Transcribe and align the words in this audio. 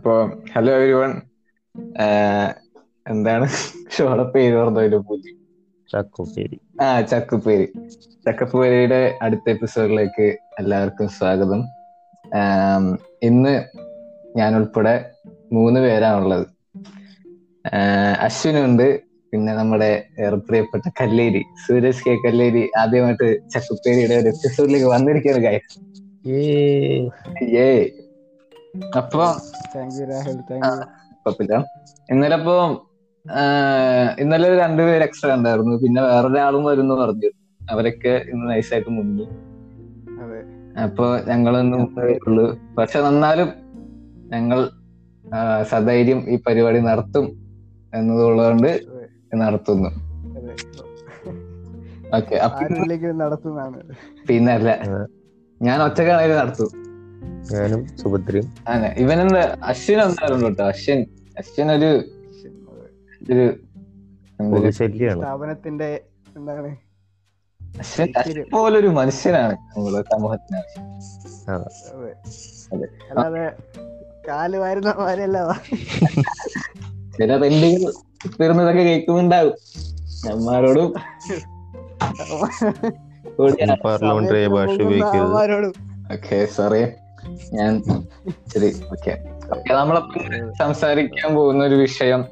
അപ്പോ 0.00 0.12
hello 0.54 0.72
every 0.72 0.92
one 0.92 1.10
എന്താണ്? 3.06 3.46
ഷോടെ 3.94 4.22
പേര് 4.32 4.56
പറഞ്ഞതിന്റെ 4.56 4.96
പൂജി 4.98 5.30
ചക്കുപ്പേരി. 5.88 6.58
ആ 6.80 7.00
ചക്കുപ്പേരി. 7.00 7.66
ചക്കപ്പേരിയുടെ 8.26 9.18
അടുത്ത 9.22 9.50
എപ്പിസോഡിലേക്ക് 9.50 10.26
എല്ലാവർക്കും 10.58 11.08
സ്വാഗതം. 11.08 11.60
ഇന്ന് 13.22 13.54
ഞാൻ 14.36 14.56
ഉൾപ്പെടെ 14.56 14.94
മൂന്ന് 15.52 15.80
പേരാണുള്ളത് 15.80 16.46
അശ്വിനുണ്ട് 18.20 18.86
പിന്നെ 19.32 19.54
നമ്മുടെ 19.54 19.90
ഏറെ 20.20 20.36
പ്രിയപ്പെട്ട 20.46 20.84
കല്ലേരി 21.00 21.42
സൂരജ് 21.66 22.04
കെ 22.06 22.14
കല്ലേരി. 22.26 22.70
ആദ്യമായിട്ട് 22.78 23.28
ചക്കുപ്പേരിയുടെ 23.50 24.14
ഒരു 24.14 24.28
എപ്പിസോഡിലേക്ക് 24.28 24.86
വന്നിരിക്കുകയാണ് 24.86 25.44
കാര്യം 25.44 25.66
ഏ 27.58 27.66
അപ്പൊ 29.00 29.24
കുഴപ്പമില്ല. 31.24 31.54
ഇന്നലെ 32.12 32.36
അപ്പൊ 32.40 32.54
ഇന്നലെ 34.22 34.48
രണ്ടുപേര് 34.62 35.02
എക്സ്ട്രാ 35.06 35.32
ഉണ്ടായിരുന്നു. 35.38 35.74
പിന്നെ 35.84 36.00
വേറൊരാളും 36.02 36.62
വരുന്നു 36.70 36.94
പറഞ്ഞു. 37.00 37.30
അവരൊക്കെ 37.72 38.12
ഇന്ന് 38.32 38.44
നൈസായിട്ട് 38.50 38.90
മുങ്ങി. 38.98 39.26
അപ്പൊ 40.84 41.06
ഞങ്ങളൊന്നും 41.30 41.82
ഉള്ളൂ. 42.26 42.46
പക്ഷെ 42.78 42.98
നന്നാലും 43.06 43.48
ഞങ്ങൾ 44.34 44.60
സധൈര്യം 45.72 46.20
ഈ 46.32 46.36
പരിപാടി 46.46 46.80
നടത്തും 46.90 47.26
എന്നതുള്ളതുകൊണ്ട് 47.92 48.70
നടത്തുന്നു. 49.42 49.90
ഓക്കെ 52.18 52.36
നടത്തുന്നതാണ്. 53.24 53.80
പിന്നെ 54.28 54.52
അല്ല 54.58 54.70
ഞാൻ 55.60 55.78
ഒറ്റക്കാണെങ്കിൽ 55.86 56.36
നടത്തും. 56.42 56.70
ഞാനും 57.52 57.82
സുഭദ്രയും. 57.98 58.46
അതെ 58.68 58.88
ഇവനെന്താ 58.98 59.42
അശ്വിൻ 59.64 59.98
എന്തായാലും 60.02 60.40
കേട്ടോ. 60.44 60.64
അശ്വിൻ 60.68 61.00
അശ്വിൻ 61.38 61.68
ഒരു 61.72 61.90
ഒരു 63.22 64.70
സ്ഥാപനത്തിന്റെ 64.70 65.88
എന്താണ്? 66.36 66.70
അശ്വിൻ 67.78 68.08
അശ്വിൻ 68.18 68.44
പോലൊരു 68.52 68.90
മനുഷ്യനാണ് 68.98 69.52
നമ്മുടെ 69.52 70.00
സമൂഹത്തിന്. 70.12 70.60
അല്ലാതെ 73.10 73.44
കാൽ 74.28 74.52
വാരുന്ന 74.56 74.90
ചില 77.18 77.36
പെൻഡിങ് 77.36 77.92
തീർന്നതൊക്കെ 78.40 78.82
കേൾക്കുന്നുണ്ടാവും. 78.82 79.54
അമ്മമാരോടും 80.32 80.88
പാർലമെന്ററി 83.84 84.46
ഭാഷ 84.46 84.74
ഉപയോഗിക്കരുത്. 84.86 85.72
ഓക്കെ 86.12 86.38
സോറി 86.56 86.82
ഞാൻ 87.52 87.82
ശരി 88.54 88.68
ഓക്കെ 88.92 89.12
ഓക്കെ 89.56 89.72
നമ്മളപ്പം 89.74 90.52
സംസാരിക്കാൻ 90.58 91.34
പോകുന്ന 91.34 91.64
ഒരു 91.64 91.74
വിഷയം 91.74 92.24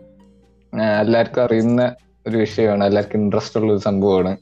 എല്ലാവർക്കും 1.01 1.43
അറിയുന്ന 1.43 1.95
ഒരു 2.27 2.37
വിഷയമാണ്. 2.37 2.85
എല്ലാവർക്കും 2.85 3.21
ഇൻട്രസ്റ്റ് 3.21 3.61
ഉള്ള 3.61 3.73
ഒരു 3.73 3.81
സംഭവമാണ്. 3.81 4.37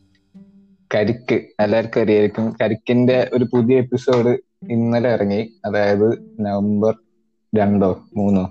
കരിക്ക് 0.95 1.35
എല്ലാവർക്കും 1.35 2.01
അറിയായിരിക്കും. 2.01 2.57
കരിക്കിന്റെ 2.63 3.31
ഒരു 3.33 3.45
പുതിയ 3.45 3.77
എപ്പിസോഡ് 3.79 4.33
ഇന്നലെ 4.71 5.11
ഇറങ്ങി. 5.13 5.43
അതായത് 5.65 6.09
നവംബർ 6.41 6.95
രണ്ടോ 7.59 7.91
മൂന്നോ? 8.17 8.45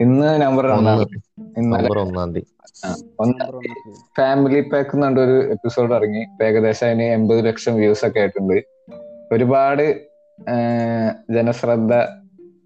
ഇന്ന് 0.00 0.42
നവംബർ 0.42 0.66
ഒന്നാം 0.66 0.98
തീയതി. 0.98 1.20
ഒന്നാം 1.58 2.32
തീയതി. 2.34 2.44
ഫാമിലി 4.18 4.60
പാക്ക് 4.60 4.90
എന്നുകൊണ്ട് 4.94 5.20
ഒരു 5.20 5.50
എപ്പിസോഡ് 5.50 5.92
ഇറങ്ങി. 5.94 6.44
ഏകദേശം 6.44 6.86
അതിന് 6.86 7.02
എൺപത് 7.02 7.46
ലക്ഷം 7.46 7.74
വ്യൂസ് 7.74 8.06
ഒക്കെ 8.06 8.20
ആയിട്ടുണ്ട്. 8.20 8.71
ഒരുപാട് 9.32 9.84
ജനശ്രദ്ധ 11.30 11.92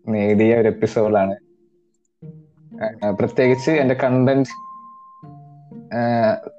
നേടിയ 0.08 0.56
ഒരു 0.56 0.68
എപ്പിസോഡാണ് 0.68 1.34
പ്രത്യേകിച്ച് 3.18 3.70
എന്റെ 3.70 3.94
കണ്ടന്റ് 3.94 4.48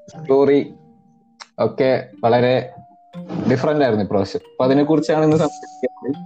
സ്റ്റോറി 0.09 0.61
ഒക്കെ 1.59 2.09
വളരെ 2.23 2.55
ഡിഫറെന്റ് 3.51 3.83
ആയിരുന്നു 3.83 4.05
ഇപ്രാവശ്യം 4.05 4.41
അപ്പൊ 4.51 4.65
അതിനെ 4.65 4.83
കുറിച്ചാണ് 4.83 5.23
ഇന്ന് 5.23 5.37
സംസാരിക്കുന്നത് 5.37 6.19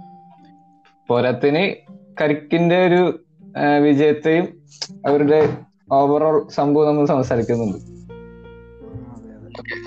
പോരാത്തിന് 1.08 1.62
കരിക്കിന്റെ 2.20 2.86
ഒരു 2.86 3.02
വിജയത്തെയും 3.82 4.46
അവരുടെ 5.06 5.40
ഓവറോൾ 5.92 6.36
സംഭവം 6.48 6.86
നമ്മൾ 6.86 7.06
സംസാരിക്കുന്നുണ്ട്. 7.06 7.78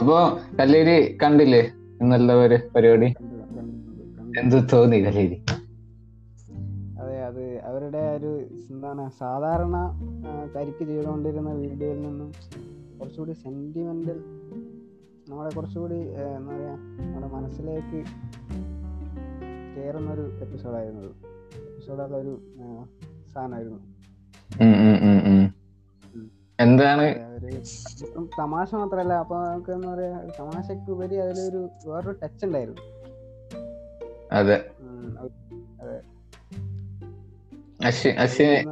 അപ്പോ 0.01 0.17
കല്ലേരി 0.59 1.17
കണ്ടില്ലേ? 1.23 1.63
ഇന്നല്ല 2.01 2.33
ഒരു 2.33 2.57
പരിപാടി. 2.75 3.09
എന്ത് 4.35 4.57
അതെ 6.99 7.21
അത് 7.23 7.59
അവരുടെ 7.59 8.01
ഒരു 8.17 8.31
എന്താണ് 8.71 9.11
സാധാരണ 9.19 9.75
കരിക്ക് 10.55 10.83
ചെയ്തുകൊണ്ടിരുന്ന 10.85 11.53
വീഡിയോയിൽ 11.53 12.01
നിന്നും 12.01 12.33
കുറച്ചുകൂടി 12.99 13.31
സെന്റിമെന്റൽ 13.31 14.19
നമ്മളെ 15.29 15.49
കുറച്ചുകൂടി 15.55 15.95
എന്താ 16.37 16.53
പറയാ 16.53 16.75
നമ്മുടെ 16.99 17.27
മനസ്സിലേക്ക് 17.27 17.99
കയറുന്ന 19.75 20.11
ഒരു 20.11 20.25
എപ്പിസോഡായിരുന്നു 20.41 21.09
എപ്പിസോഡുള്ള 21.69 22.17
ഒരു 22.17 22.33
സാധനമായിരുന്നു. 23.33 23.79
എന്താണ്? 26.59 27.05
അതെ, 27.27 27.63
തമാശ 28.39 28.75
മാത്രല്ല 28.75 29.13
അപ്പൊ 29.13 29.37
നമുക്ക് 29.45 29.71
എന്താ 29.71 29.93
പറയാ 29.93 30.29
തമാശക്ക് 30.39 30.91
ഉപരി 30.91 31.15
അതിലൊരു 31.15 31.69
വേറൊരു 31.85 32.17
ടച്ച് 32.23 32.45
ഉണ്ടായിരുന്നു. 32.45 32.81
അതെ. 34.31 34.57
അശ്വിൻ 37.85 38.13
അശ്വിൻ 38.13 38.69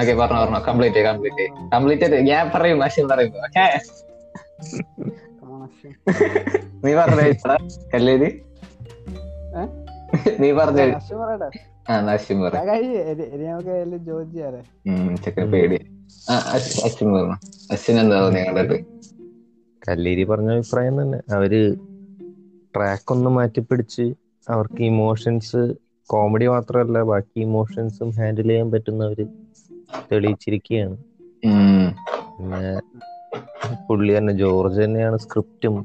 ഓക്കെ 0.00 0.12
പറഞ്ഞോ 0.12 0.44
പറഞ്ഞോ. 0.44 0.60
കംപ്ലീറ്റ് 0.68 0.98
കംപ്ലീറ്റ് 0.98 1.70
കംപ്ലീറ്റ് 1.72 2.14
ഞാൻ 2.14 2.50
പറയും 2.54 2.82
അശ്വിൻ 2.82 3.08
പറയും. 3.08 3.32
ഓക്കെ. 3.36 3.80
നീ 6.84 6.94
പറഞ്ഞ 6.94 7.32
കല്ലേരി? 7.94 8.42
നീ 10.40 10.52
പറഞ്ഞ. 10.52 10.80
ആ 11.90 11.94
അശ്വിൻ 11.94 12.40
പേടി. 15.52 15.76
അശ്വിൻ 16.84 17.12
പറഞ്ഞു. 17.12 17.36
അശ്വിൻ 17.72 18.00
എന്താ 18.00 18.20
തോന്നി 18.20 18.84
കല്ലേരി 19.88 20.24
പറഞ്ഞ 20.24 20.52
അഭിപ്രായം 20.52 21.02
തന്നെ. 21.02 21.34
അവർ 21.34 21.74
ട്രാക്ക് 22.76 23.12
ഒന്ന് 23.12 23.30
മാറ്റിപ്പിടിച്ച് 23.30 24.14
അവർക്ക് 24.46 24.82
ഇമോഷൻസ് 24.84 25.60
കോമഡി 26.08 26.46
മാത്രമല്ല 26.52 27.02
ബാക്കി 27.10 27.38
ഇമോഷൻസും 27.40 28.08
ഹാൻഡിൽ 28.16 28.48
ചെയ്യാൻ 28.48 28.68
പറ്റുന്നവര് 28.72 29.26
തെളിയിച്ചിരിക്കുകയാണ്. 30.10 30.96
പിന്നെ 32.36 32.70
പുള്ളി 33.86 34.12
തന്നെ 34.16 34.32
ജോർജ് 34.40 34.80
തന്നെയാണ് 34.82 35.16
സ്ക്രിപ്റ്റും 35.24 35.76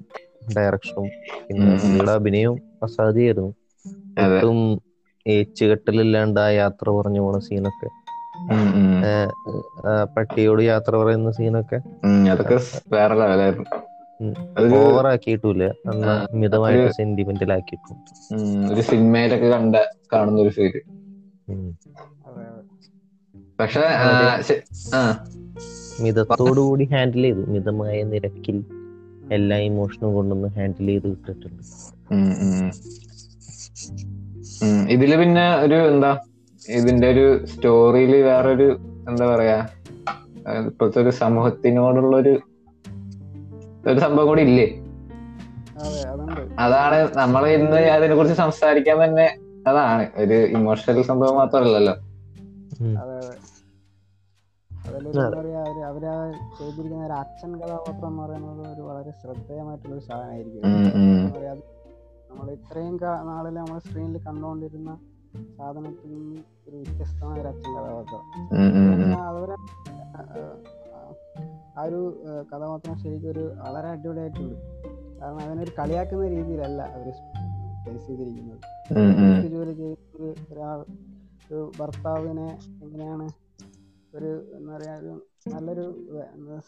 ഡയറക്ഷനും 0.56 1.08
പിന്നെ. 1.48 1.74
പുള്ളിയുടെ 1.82 2.14
അഭിനയവും 2.14 2.58
അസാധ്യമായിരുന്നു. 2.84 3.52
അതെ. 4.22 4.42
ഒട്ടും 4.42 4.58
ഏച്ചുകെട്ടലില്ലാണ്ട് 5.26 6.40
ആ 6.40 6.50
യാത്ര 6.54 6.90
പറഞ്ഞു 6.98 7.22
പോണ 7.22 7.38
സീനൊക്കെ. 7.48 7.90
പട്ടിയോട് 10.16 10.62
യാത്ര 10.64 10.92
പറയുന്ന 10.98 11.32
സീനൊക്കെ 11.32 11.80
അതൊക്കെ 12.32 12.58
വേറെ 12.94 13.16
ലെവലായിരുന്നു 13.22 13.68
ഉം. 14.20 14.32
ഓവർ 14.78 15.06
ആക്കിയിട്ടില്ല 15.08 15.64
എന്നാ 15.90 16.14
മിതമായിട്ട് 16.36 16.84
ഒരു- 16.84 16.96
സെന്റിമെന്റൽ 16.96 17.52
ആക്കിയിട്ടും 17.54 17.98
ഒരു 18.72 18.84
സിനിമയിലൊക്കെ 18.88 19.50
കണ്ട 19.50 19.76
കാണുന്ന 20.14 20.40
ഒരു 20.42 20.50
ഫീൽ 20.50 20.76
പക്ഷെ 23.60 23.84
മിതത്തോടുകൂടി 26.02 26.86
ഹാൻഡിൽ 26.92 27.24
ചെയ്തു. 27.24 27.44
മിതമായ 27.48 28.04
നിരക്കിൽ 28.10 28.58
എല്ലാ 29.32 29.58
ഇമോഷനും 29.62 30.12
കൊണ്ടൊന്ന് 30.14 30.50
ഹാൻഡിൽ 30.58 30.88
ചെയ്ത് 30.88 31.08
വിട്ടിട്ടുണ്ട് 31.08 31.64
ഇതിൽ 34.94 35.12
പിന്നെ 35.18 35.46
ഒരു 35.60 35.78
എന്താ 35.88 36.12
ഇതിന്റെ 36.62 37.08
ഒരു 37.10 37.26
സ്റ്റോറിയിൽ 37.46 38.14
വേറൊരു 38.24 38.68
എന്താ 39.10 39.26
പറയാ 39.28 39.58
ഇപ്പോഴത്തെ 40.64 41.00
ഒരു 41.02 41.12
സമൂഹത്തിനോടുള്ള 41.20 42.14
ഒരു 42.18 42.34
ഒരു 43.92 44.00
സംഭവം 44.00 44.28
കൂടി 44.28 44.42
ഇല്ലേ? 44.50 44.68
അതാണ് 46.60 46.98
നമ്മൾ 47.18 47.44
ഇന്ന് 47.58 47.80
അതിനെ 47.96 48.14
കുറിച്ച് 48.16 48.36
സംസാരിക്കാൻ 48.38 48.98
തന്നെ 49.04 49.28
അതാണ്. 49.68 50.04
ഒരു 50.16 50.38
ഇമോഷണൽ 50.58 51.02
സംഭവം 51.12 51.36
മാത്രമല്ലല്ലോ. 51.42 51.96
അവർ 55.88 56.04
ചെയ്തിരിക്കുന്ന 56.58 57.06
ഒരു 57.06 57.16
അച്ഛൻ 57.22 57.52
കഥാപാത്രം 57.62 58.08
എന്ന് 58.08 58.22
പറയുന്നത് 58.24 58.62
ഒരു 58.74 58.82
വളരെ 58.82 59.12
ശ്രദ്ധേയമായിട്ടുള്ള 59.22 59.94
ഒരു 59.96 60.04
സാധനമായിരിക്കും. 60.04 60.64
നമ്മൾ 62.30 62.48
ഇത്രയും 62.52 62.96
നാളിൽ 63.30 63.54
നമ്മൾ 63.60 63.80
സ്ക്രീനിൽ 63.80 64.18
കണ്ടുകൊണ്ടിരുന്ന 64.28 64.92
സാധനത്തിൽ 65.58 66.10
നിന്ന് 66.14 66.42
ഒരു 66.68 66.76
വ്യത്യസ്തമായ 66.76 67.38
ഒരു 67.42 67.50
അച്ഛൻ 67.54 67.72
കഥാപാത്രം. 67.78 68.24
അവരെ 69.32 69.56
ആ, 71.78 71.84
ഒരു 71.86 72.00
കഥാപാത്രം 72.50 72.96
ശരിക്കും 73.02 73.30
ഒരു 73.32 73.44
വളരെ 73.60 73.88
അടിപൊളിയായിട്ടുണ്ട്. 73.94 74.56
കാരണം 75.20 75.42
അതിനൊരു 75.44 75.72
കളിയാക്കുന്ന 75.78 76.26
രീതിയിലല്ല 76.36 76.82
അവർ 76.96 77.08
ഫേസ് 77.84 78.06
ചെയ്തിരിക്കുന്നത് 78.08 78.60
ജോലി 79.52 79.74
ചെയ്യുന്ന 79.74 80.06
ഒരു 80.18 80.30
ഒരാൾ 80.52 80.80
ഒരു 81.46 81.60
ഭർത്താവിനെ 81.78 82.48
എങ്ങനെയാണ് 82.84 83.28
ഒരു 84.14 84.30
എന്താ 84.58 84.72
പറയാ 84.76 84.96
ഒരു 85.02 85.14
നല്ലൊരു 85.54 85.86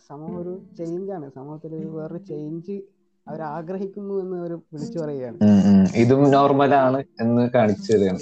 സമൂഹം 0.09 0.35
ഒരു 0.41 0.53
ചേഞ്ചാണ് 0.77 1.27
സമൂഹത്തിൽ 1.38 1.71
ഒരു 1.79 1.89
വേറൊരു 1.95 2.21
ചേഞ്ച് 2.29 2.75
അവർ 3.27 3.41
ആഗ്രഹിക്കുന്നു 3.50 4.13
എന്ന് 4.21 4.35
അവർ 4.41 4.51
വിളിച്ചു 4.73 4.97
പറയുകയാണ്. 5.01 5.38
ഇതും 5.95 6.19
നോർമൽ 6.19 6.33
നോർമലാണ് 6.35 7.00
എന്ന് 7.23 7.44
കാണിച്ചു 7.55 7.89
തരികയാണ്. 7.94 8.19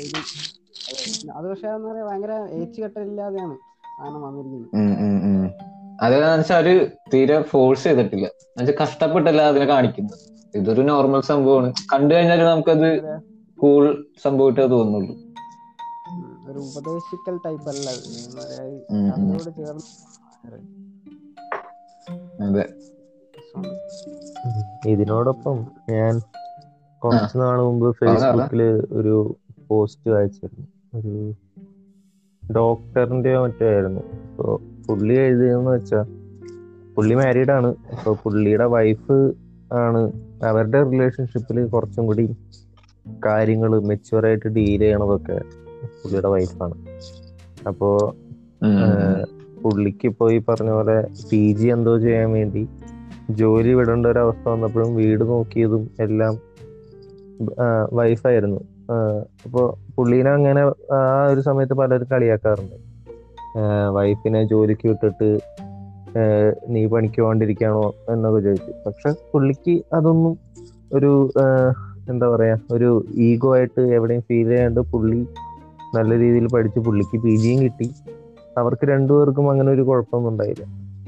അത് 1.36 1.46
പക്ഷേ 1.52 1.68
എന്താ 1.70 1.88
പറയാ 1.90 2.06
ഭയങ്കര 2.10 2.34
ഏച്ചുകെട്ടലില്ലാതെയാണ് 2.58 3.56
സാധനം 3.92 4.22
വന്നിരിക്കുന്നത്. 4.28 4.74
അതെന്ന് 6.02 6.40
വെച്ചാൽ 6.40 6.56
അവർ 6.56 6.92
തീരെ 7.14 7.42
ഫോഴ്സ് 7.42 7.84
ചെയ്തിട്ടില്ല. 7.84 8.26
എന്നുവെച്ചാൽ 8.26 8.86
കഷ്ടപ്പെട്ടല്ല 8.86 9.42
അതിനെ 9.42 9.66
കാണിക്കുന്നത്. 9.66 10.20
ഇതൊരു 10.58 10.82
നോർമൽ 10.82 11.22
സംഭവമാണ്. 11.22 11.74
കണ്ടു 11.94 12.14
കഴിഞ്ഞാൽ 12.16 12.46
നമുക്കത് 12.46 13.20
കൂൾ 13.60 14.06
സംഭവമായിട്ടേ 14.24 14.68
തോന്നുള്ളൂ. 14.68 15.16
ഒരു 16.52 16.60
ഉപദേശിക്കൽ 16.60 17.40
ടൈപ്പ് 17.46 17.70
അല്ല. 17.70 17.92
ചേർന്ന് 19.50 20.08
അതെ. 22.44 22.70
ഇതിനോടൊപ്പം 24.90 25.66
ഞാൻ 25.90 26.20
കുറച്ച് 27.04 27.38
നാൾ 27.38 27.62
മുമ്പ് 27.62 27.96
ഫേസ്ബുക്കിൽ 27.96 28.62
ഒരു 28.92 29.36
പോസ്റ്റ് 29.68 30.12
വായിച്ചിരുന്നു. 30.12 30.68
ഒരു 31.00 31.34
ഡോക്ടറിന്റെ 32.56 33.40
മറ്റേ 33.40 33.74
ആയിരുന്നു. 33.74 34.02
പുള്ളി 34.88 35.16
എഴുതിയെന്ന് 35.16 35.72
വെച്ചാ 35.72 36.06
പുള്ളി 36.96 37.16
മാരീഡ് 37.16 37.52
ആണ്. 37.52 37.68
അപ്പൊ 37.68 38.16
പുള്ളിയുടെ 38.24 38.66
വൈഫ് 38.66 39.32
ആണ്. 39.74 40.12
അവരുടെ 40.46 40.90
റിലേഷൻഷിപ്പിൽ 40.90 41.66
കുറച്ചും 41.66 42.06
കൂടി 42.06 42.36
കാര്യങ്ങൾ 43.26 43.80
മെച്ചുവറായിട്ട് 43.80 44.48
ഡീൽ 44.48 44.80
ചെയ്യണതൊക്കെ 44.80 45.42
പുള്ളിയുടെ 45.82 46.28
വൈഫാണ് 46.28 46.74
അപ്പോ 47.68 48.16
ഉം. 48.64 48.68
ഉം 48.68 48.78
ഉം. 48.78 48.78
ഏഹ് 48.80 49.26
പുള്ളിക്ക് 49.62 50.08
ഇപ്പോ 50.08 50.32
ഈ 50.32 50.42
പറഞ്ഞ 50.50 50.70
പോലെ 50.70 51.08
പി 51.32 51.54
ജി 51.54 51.68
എന്തോ 51.68 51.98
ചെയ്യാൻ 51.98 52.32
വേണ്ടി 52.32 52.68
ജോലി 53.30 53.74
വിടേണ്ട 53.74 54.06
ഒരു 54.06 54.20
അവസ്ഥ 54.20 54.50
വന്നപ്പോഴും 54.50 54.96
വീട് 54.96 55.22
നോക്കിയതും 55.22 55.90
എല്ലാം 56.00 56.34
വൈഫായിരുന്നു 57.94 58.62
അപ്പോൾ 59.46 59.94
പുള്ളീനെ 59.96 60.32
അങ്ങനെ 60.32 60.62
ആ 60.94 61.28
ഒരു 61.32 61.42
സമയത്ത് 61.42 61.74
പലരും 61.74 62.08
കളിയാക്കാറുണ്ട്. 62.12 62.87
വൈഫിനെ 63.96 64.44
ജോലിക്ക് 64.44 64.88
വിട്ടിട്ട് 64.88 65.30
നീ 66.70 66.86
പണിക്ക് 66.86 67.20
പോകാണ്ടിരിക്കാണോ 67.22 67.94
എന്നൊക്കെ 68.10 68.40
ചോദിച്ചു. 68.40 68.72
പക്ഷെ 68.86 69.10
പുള്ളിക്ക് 69.32 69.82
അതൊന്നും 69.94 70.38
ഒരു 70.94 71.12
എന്താ 72.10 72.28
പറയാ 72.28 72.56
ഒരു 72.72 72.90
ഈഗോ 73.28 73.56
ആയിട്ട് 73.56 73.82
എവിടെയും 73.82 74.22
ഫീൽ 74.22 74.50
ചെയ്യാണ്ട് 74.50 74.80
പുള്ളി 74.80 75.20
നല്ല 75.96 76.12
രീതിയിൽ 76.20 76.48
പഠിച്ച് 76.54 76.80
പുള്ളിക്ക് 76.80 77.18
പി 77.24 77.36
ജിയും 77.36 77.60
കിട്ടി. 77.64 77.88
അവർക്ക് 78.58 78.86
രണ്ടുപേർക്കും 78.88 79.52
അങ്ങനെ 79.52 79.72
ഒരു 79.72 79.82
കുഴപ്പമൊന്നും 79.82 80.32
ഉണ്ടായില്ല. 80.32 80.66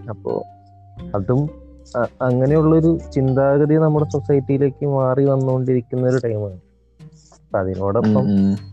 അപ്പോ 0.10 0.34
അതും 1.16 1.42
അങ്ങനെയുള്ളൊരു 2.22 2.98
ചിന്താഗതി 3.14 3.76
നമ്മുടെ 3.76 4.06
സൊസൈറ്റിയിലേക്ക് 4.14 4.86
മാറി 4.86 5.24
വന്നുകൊണ്ടിരിക്കുന്ന 5.26 6.08
ഒരു 6.08 6.20
ടൈമാണ്. 6.26 6.60
അതിനോടൊപ്പം. 7.56 8.26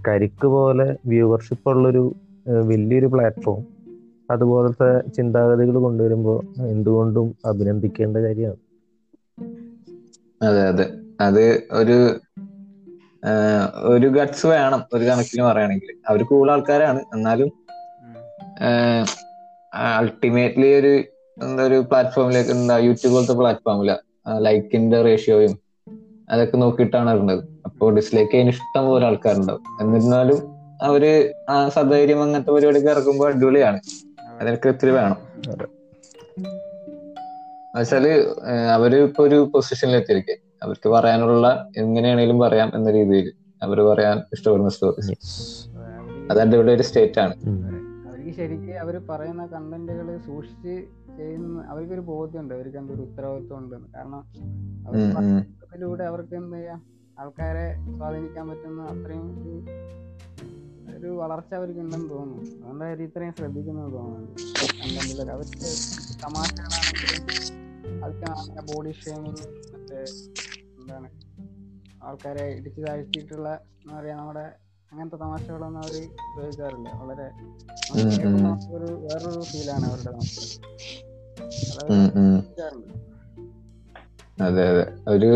കരിക്ക് 0.08 0.46
പോലെ 0.46 0.96
വ്യൂവർഷിപ്പ് 1.06 1.68
ഉള്ളൊരു 1.70 2.04
വലിയൊരു 2.46 3.06
പ്ലാറ്റ്ഫോം 3.06 3.60
അതുപോലത്തെ 4.30 5.08
ചിന്താഗതികൾ 5.10 5.78
കൊണ്ടുവരുമ്പോൾ 5.78 6.38
എന്തുകൊണ്ടും 6.66 7.34
അഭിനന്ദിക്കേണ്ട 7.44 8.16
കാര്യമാണ്. 8.16 8.60
അതെ 10.42 10.62
അതെ. 10.62 10.86
അത് 11.20 11.44
ഒരു 11.72 11.98
ഒരു 13.84 14.08
ഗട്സ് 14.08 14.46
വേണം. 14.46 14.88
ഒരു 14.94 15.04
കണക്കിന് 15.04 15.42
പറയുകയാണെങ്കിൽ 15.42 15.94
അവർ 16.08 16.22
കൂടുതൽ 16.22 16.52
ആൾക്കാരാണ്. 16.52 17.00
എന്നാലും 17.14 17.48
അൾട്ടിമേറ്റ്ലി 19.98 20.74
ഒരു 20.74 20.92
എന്താ 21.42 21.62
ഒരു 21.62 21.84
പ്ലാറ്റ്ഫോമിലേക്ക് 21.90 22.50
എന്താ 22.50 22.76
യൂട്യൂബ് 22.78 23.14
പോലത്തെ 23.14 23.32
പ്ലാറ്റ്ഫോമില 23.32 23.96
ലൈക്കിന്റെ 24.38 25.02
റേഷ്യോയും 25.02 25.58
അതൊക്കെ 26.30 26.56
നോക്കിയിട്ടാണ് 26.56 27.10
ഇടുന്നത് 27.10 27.44
അപ്പോൾ 27.64 27.94
ഡിസ്ലൈക്ക് 27.94 28.30
ചെയ്യാൻ 28.30 28.48
ഇഷ്ടം 28.48 28.84
പോലെ 28.86 29.06
ആൾക്കാരുണ്ടാവും. 29.06 29.62
എന്നിരുന്നാലും 29.80 30.55
അവർ 30.82 31.34
ആ 31.48 31.68
സധൈര്യം 31.68 32.22
അങ്ങനത്തെ 32.22 32.50
പരിപാടിക്ക് 32.50 32.86
ഇറക്കുമ്പോ 32.86 33.28
അടിപൊളിയാണ്. 33.28 33.80
അതിനൊക്കെ 34.40 34.68
ഒത്തിരി 34.68 34.90
വേണം. 34.90 35.16
എന്നുവെച്ചാൽ 37.76 38.08
അവർ 38.72 38.96
ഇപ്പൊ 38.96 39.26
ഒരു 39.26 39.50
പൊസിഷനിൽ 39.54 39.96
എത്തിയിരിക്കെ. 39.96 40.36
അവർക്ക് 40.62 40.88
പറയാനുള്ള 40.88 41.68
എങ്ങനെയാണെങ്കിലും 41.76 42.38
പറയാം 42.38 42.72
എന്ന 42.74 42.90
രീതിയിൽ 42.90 43.32
അവർ 43.62 43.80
പറയാൻ 43.80 44.22
ഇഷ്ടപ്പെടുന്ന 44.32 44.68
സ്റ്റോറി 44.70 45.12
അത് 46.30 46.40
അടിപൊളി 46.40 46.72
ഒരു 46.72 46.82
സ്റ്റേറ്റ് 46.82 47.20
ആണ്. 47.20 47.34
അവർക്ക് 48.08 48.36
ശരിക്ക് 48.36 48.72
അവർ 48.72 48.98
പറയുന്ന 49.10 49.46
കണ്ടന്റുകൾ 49.46 50.18
സൂക്ഷിച്ച് 50.18 50.84
ചെയ്യുന്ന 51.16 51.64
അവർക്കൊരു 51.68 52.00
ബോധ്യമുണ്ട്. 52.00 52.54
അവർക്ക് 52.54 52.78
എന്തൊരു 52.78 53.00
ഉത്തരവാദിത്വം 53.02 53.58
ഉണ്ട്. 53.58 53.76
കാരണം. 53.96 54.24
അതിലൂടെ 55.72 56.04
അവർക്ക് 56.04 56.34
എന്ത് 56.34 56.56
ചെയ്യാം? 56.56 56.82
ആൾക്കാരെ 57.18 57.74
സ്വാധീനിക്കാൻ 57.96 58.48
പറ്റുന്ന 58.48 58.82
അത്രയും 58.82 59.66
ഒരു 60.96 61.06
വളർച്ച 61.06 61.54
അവർക്ക് 61.54 61.80
ഉണ്ടെന്ന് 61.80 62.10
തോന്നുന്നു. 62.10 62.42
അതുകൊണ്ട് 62.56 62.84
അവർ 62.84 63.02
ഇത്രയും 63.02 63.32
ശ്രദ്ധിക്കുന്നത് 63.32 63.92
തോന്നുന്നു. 63.92 65.32
അവർക്ക് 65.32 65.70
തമാശകളാണെങ്കിലും 66.22 67.20
അതൊക്കെ 68.04 68.72
ബോഡി 68.72 68.92
ഷേമിങ് 68.92 69.44
മറ്റേ 69.72 70.00
എന്താണ് 70.78 71.08
ആൾക്കാരെ 72.04 72.44
ഇടിച്ചു 72.48 72.80
താഴ്ത്തിയിട്ടുള്ള 72.80 73.48
എന്താ 73.82 74.00
പറയാ 74.00 74.16
നമ്മുടെ 74.16 74.44
അങ്ങനത്തെ 74.92 75.16
തമാശകളൊന്നും 75.16 75.80
അവർ 75.80 75.96
ഉപയോഗിക്കാറില്ല. 76.30 76.88
വളരെ 77.02 77.28
ഒരു. 78.70 78.88
വേറൊരു 79.04 79.42
ഫീലാണ് 79.42 79.86
അവരുടെ. 79.86 80.12
അതെ 84.42 84.64
അതെ 84.70 84.84
ഒരു 85.08 85.30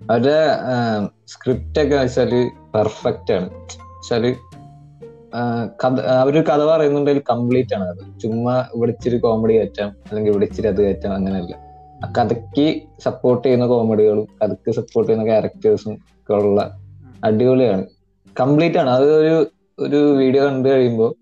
അവരുടെ 0.00 0.38
സ്ക്രിപ്റ്റ് 1.26 1.80
ഒക്കെ 1.80 1.96
വെച്ചാൽ 1.96 2.32
പെർഫെക്റ്റ് 2.74 3.32
ആണ്. 3.32 3.48
വെച്ചാൽ 3.96 4.24
കഥ 5.84 6.00
അവർ 6.00 6.42
കഥ 6.42 6.64
പറയുന്നുണ്ടെങ്കിൽ 6.64 7.22
കംപ്ലീറ്റ് 7.30 7.74
ആണ്. 7.74 7.84
അത് 7.84 8.20
ചുമ്മാ 8.20 8.64
ഇവിടെ 8.74 8.90
ഇച്ചിരി 8.90 9.16
കോമഡി 9.16 9.52
കയറ്റാം 9.52 9.88
അല്ലെങ്കിൽ 10.10 10.32
വിളിച്ചിരി 10.32 10.66
അത് 10.66 10.80
കയറ്റാം 10.82 11.14
അങ്ങനെയല്ല. 11.14 11.54
ആ 12.04 12.12
കഥയ്ക്ക് 12.18 12.82
സപ്പോർട്ട് 13.00 13.44
ചെയ്യുന്ന 13.46 13.66
കോമഡികളും 13.66 14.28
കഥയ്ക്ക് 14.42 14.70
സപ്പോർട്ട് 14.70 15.12
ചെയ്യുന്ന 15.12 15.30
ക്യാരക്ടേഴ്സും 15.30 15.94
ഒക്കെ 15.94 16.34
ഉള്ള 16.34 16.78
അടിപൊളിയാണ്. 17.24 17.86
കംപ്ലീറ്റ് 18.40 18.78
ആണ്. 18.78 18.90
അത് 18.90 19.14
ഒരു 19.14 19.50
ഒരു 19.78 20.16
വീഡിയോ 20.16 20.46
കണ്ടു 20.46 20.68
കഴിയുമ്പോൾ 20.68 21.14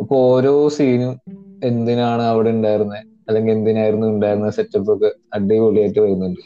ഇപ്പൊ 0.00 0.16
ഓരോ 0.16 0.68
സീനും 0.68 1.20
എന്തിനാണ് 1.64 2.22
അവിടെ 2.22 2.50
ഉണ്ടായിരുന്നത് 2.50 2.98
അല്ലെങ്കിൽ 3.28 3.52
എന്തിനായിരുന്നു 3.52 4.06
ഉണ്ടായിരുന്ന 4.06 4.50
സെറ്റപ്പ് 4.50 4.92
ഒക്കെ 4.92 5.10
അടിപൊളിയായിട്ട് 5.32 6.00
വരുന്നുണ്ട്. 6.00 6.40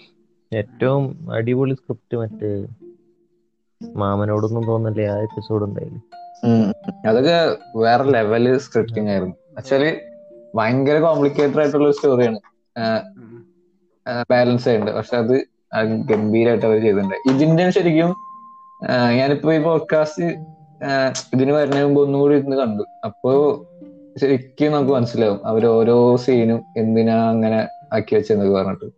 ഏറ്റവും 0.52 1.32
അടിപൊളി 1.32 1.74
സ്ക്രിപ്റ്റ് 1.74 2.16
മറ്റേ 2.16 2.66
മാമനോടൊന്നും 3.96 4.66
തോന്നല്ലേ 4.66 5.06
ആ 5.06 5.16
എപ്പിസോഡ് 5.18 5.64
ഉണ്ടായില്ലേ. 5.64 6.00
അതൊക്കെ 7.06 7.36
വേറെ 7.78 8.04
ലെവൽ 8.04 8.58
സ്ക്രിപ്റ്റിംഗ് 8.58 9.10
ആയിരുന്നു. 9.10 9.36
വെച്ചാൽ 9.56 10.00
ഭയങ്കര 10.54 10.98
കോംപ്ലിക്കേറ്റഡ് 11.00 11.60
ആയിട്ടുള്ള 11.60 11.90
സ്റ്റോറിയാണ് 11.92 12.38
ബാലൻസ് 14.30 14.68
ആയിട്ടുണ്ട് 14.68 14.92
പക്ഷെ 14.92 15.16
അത് 15.16 15.34
ഗംഭീരമായിട്ട് 16.10 16.66
അവർ 16.66 16.78
ചെയ്തിട്ടുണ്ട്. 16.82 17.16
ഇതിന്റെ 17.30 17.70
ശരിക്കും 17.70 18.14
ഞാനിപ്പോ 19.18 19.52
ഈ 19.54 19.58
പോഡ്കാസ്റ്റ് 19.58 20.24
ഇതിന് 21.34 21.52
വരുന്നതിന് 21.52 21.84
മുമ്പ് 21.86 22.00
ഒന്നുകൂടി 22.00 22.34
ഇരുന്ന് 22.34 22.56
കണ്ടു. 22.56 22.84
അപ്പോ 23.04 23.32
ശരിക്കും 24.20 24.72
നമുക്ക് 24.72 24.92
മനസ്സിലാവും 24.92 25.40
അവർ 25.46 25.66
ഓരോ 25.66 26.16
സീനും 26.16 26.60
എന്തിനാ 26.76 27.30
അങ്ങനെ 27.30 27.68
ആക്കി 27.92 28.14
വെച്ചെന്നൊക്കെ 28.14 28.54
പറഞ്ഞിട്ട്. 28.54 28.88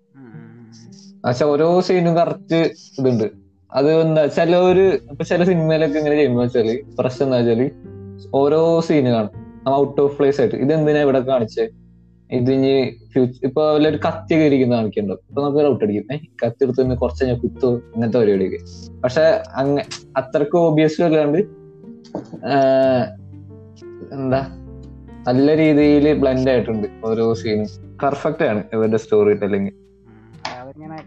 പക്ഷെ 1.25 1.45
ഓരോ 1.45 1.81
സീനും 1.81 2.17
കറക്റ്റ് 2.17 2.61
ഇതുണ്ട്. 2.99 3.40
അത് 3.75 3.89
എന്താ 4.01 4.27
ചില 4.27 4.57
ഒരു 4.57 4.85
ഇപ്പൊ 5.11 5.25
ചില 5.25 5.45
സിനിമയിലൊക്കെ 5.45 5.99
ഇങ്ങനെ 5.99 6.17
ചെയ്യുമ്പോൾ 6.17 6.43
വെച്ചാൽ 6.43 6.69
പ്രശ്നം 6.99 7.27
എന്താ 7.27 7.37
വെച്ചാൽ 7.39 7.71
ഓരോ 8.35 8.81
സീന് 8.81 9.09
കാണും. 9.09 9.35
ഔട്ട് 9.75 10.01
ഓഫ് 10.01 10.17
പ്ലേസ് 10.19 10.41
ആയിട്ട്. 10.41 10.57
ഇത് 10.57 10.73
എന്തിനാ 10.73 11.01
ഇവിടെ 11.01 11.21
കാണിച്ചേ? 11.21 11.65
ഇത് 12.31 12.51
ഇനി 12.53 12.73
ഫ്യൂച്ചർ 13.13 13.47
ഇപ്പൊ 13.49 13.63
ഒരു 13.73 13.99
കത്തി 14.07 14.35
കയറിയിരിക്കുന്ന 14.35 14.75
കാണിക്കണ്ടോ? 14.77 15.15
ഇപ്പൊ 15.29 15.43
നമുക്ക് 15.43 15.67
ഔട്ട് 15.69 15.85
അടിക്കും. 15.85 16.07
ഏഹ് 16.15 16.21
കത്തി 16.43 16.65
എടുത്ത് 16.65 16.81
തന്നെ 16.83 16.97
കുറച്ച് 16.97 17.25
ഞാൻ 17.25 17.39
കുത്തു 17.39 17.71
അങ്ങനത്തെ 17.95 18.19
പരിപാടിയൊക്കെ. 18.19 18.61
പക്ഷെ 19.05 19.25
അങ്ങ 19.55 19.77
അത്രയ്ക്ക് 20.17 20.57
ഓബിയസ്ലി 20.57 21.05
അല്ലാണ്ട് 21.07 21.39
എന്താ 24.19 24.41
നല്ല 25.29 25.57
രീതിയിൽ 25.57 26.07
ബ്ലെൻഡ് 26.21 26.51
ആയിട്ടുണ്ട് 26.51 26.89
ഓരോ 27.05 27.35
സീനും 27.35 27.71
പെർഫെക്റ്റ് 28.03 28.45
ആണ് 28.45 28.65
ഇവരുടെ 28.73 28.97
സ്റ്റോറി 28.97 29.35
ടെല്ലിങ് 29.35 29.71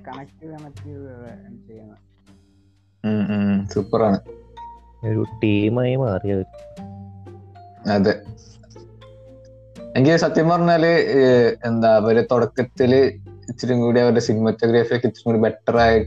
കണക്ട് 0.08 0.46
കണക്ട് 0.46 0.84
ചെയ്യുന്നത്. 0.88 1.98
സൂപ്പറാണ്. 3.74 4.20
ഒരു 5.08 5.22
ടീമായി 5.44 5.96
മാറിയത്. 5.96 6.46
അതെ. 7.90 8.14
എനിക്ക് 9.98 10.16
സത്യം 10.18 10.50
പറഞ്ഞാൽ 10.50 10.86
എന്താ 11.66 11.90
അവർ 11.96 12.18
തുടക്കത്തിൽ 12.32 12.92
ഇച്ചിരി 13.50 13.74
കൂടി 13.74 14.00
അവരുടെ 14.00 14.20
സിനിമറ്റോഗ്രാഫി 14.20 14.94
ഒക്കെ 14.96 15.08
ഇച്ചിരി 15.08 15.26
കൂടി 15.26 15.40
ബെറ്റർ 15.40 15.78
ആയി 15.78 15.98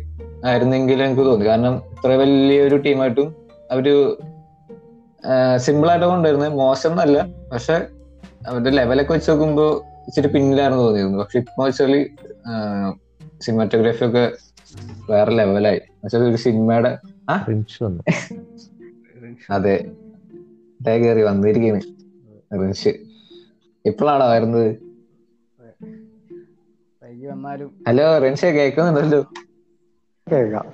ആയിരുന്നെങ്കിൽ 0.45 1.03
എനിക്ക് 1.03 1.23
തോന്നി. 1.23 1.47
കാരണം 1.47 1.75
ഇത്ര 1.93 2.11
വലിയൊരു 2.13 2.77
ടീമായിട്ടും 2.77 3.29
അവർ 3.71 3.87
സിമ്പിൾ 5.57 5.91
ആയിട്ട് 5.91 6.07
കൊണ്ടുവരുന്നത് 6.07 6.53
മോശം 6.53 6.91
എന്നല്ല 6.91 7.21
പക്ഷെ 7.53 7.77
അവരുടെ 8.49 8.71
ലെവലൊക്കെ 8.71 9.13
വെച്ച് 9.13 9.31
നോക്കുമ്പോ 9.31 9.69
ഇച്ചിരി 10.09 10.29
പിന്നിലായിരുന്നു 10.29 10.83
തോന്നിയിരുന്നു. 10.85 11.19
പക്ഷെ 11.19 11.39
ഇപ്പൊ 11.39 11.65
വെച്ചാൽ 11.65 11.93
സിനിമാറ്റോഗ്രാഫി 13.43 14.05
ഒക്കെ 14.05 14.25
വേറെ 15.11 15.35
ലെവലായി 15.35 15.81
ഒരു 16.17 16.37
സിനിമയുടെ 16.37 16.99
റിൻഷ് 17.49 17.83
വന്നു. 17.83 18.03
അതെ. 19.51 19.75
ഇതേ 20.81 20.99
കയറി 20.99 21.23
വന്നിരിക്കുന്നു 21.23 21.81
റിൻഷ്. 22.63 22.89
ഇപ്പോഴാണോ 23.87 24.31
വരുന്നത്? 24.31 24.77
ഹലോ 27.89 28.19
റിൻഷ 28.19 28.45
കേൾക്കുന്നുണ്ടല്ലോ? 28.45 29.25
കേൾക്കാം. 30.33 30.67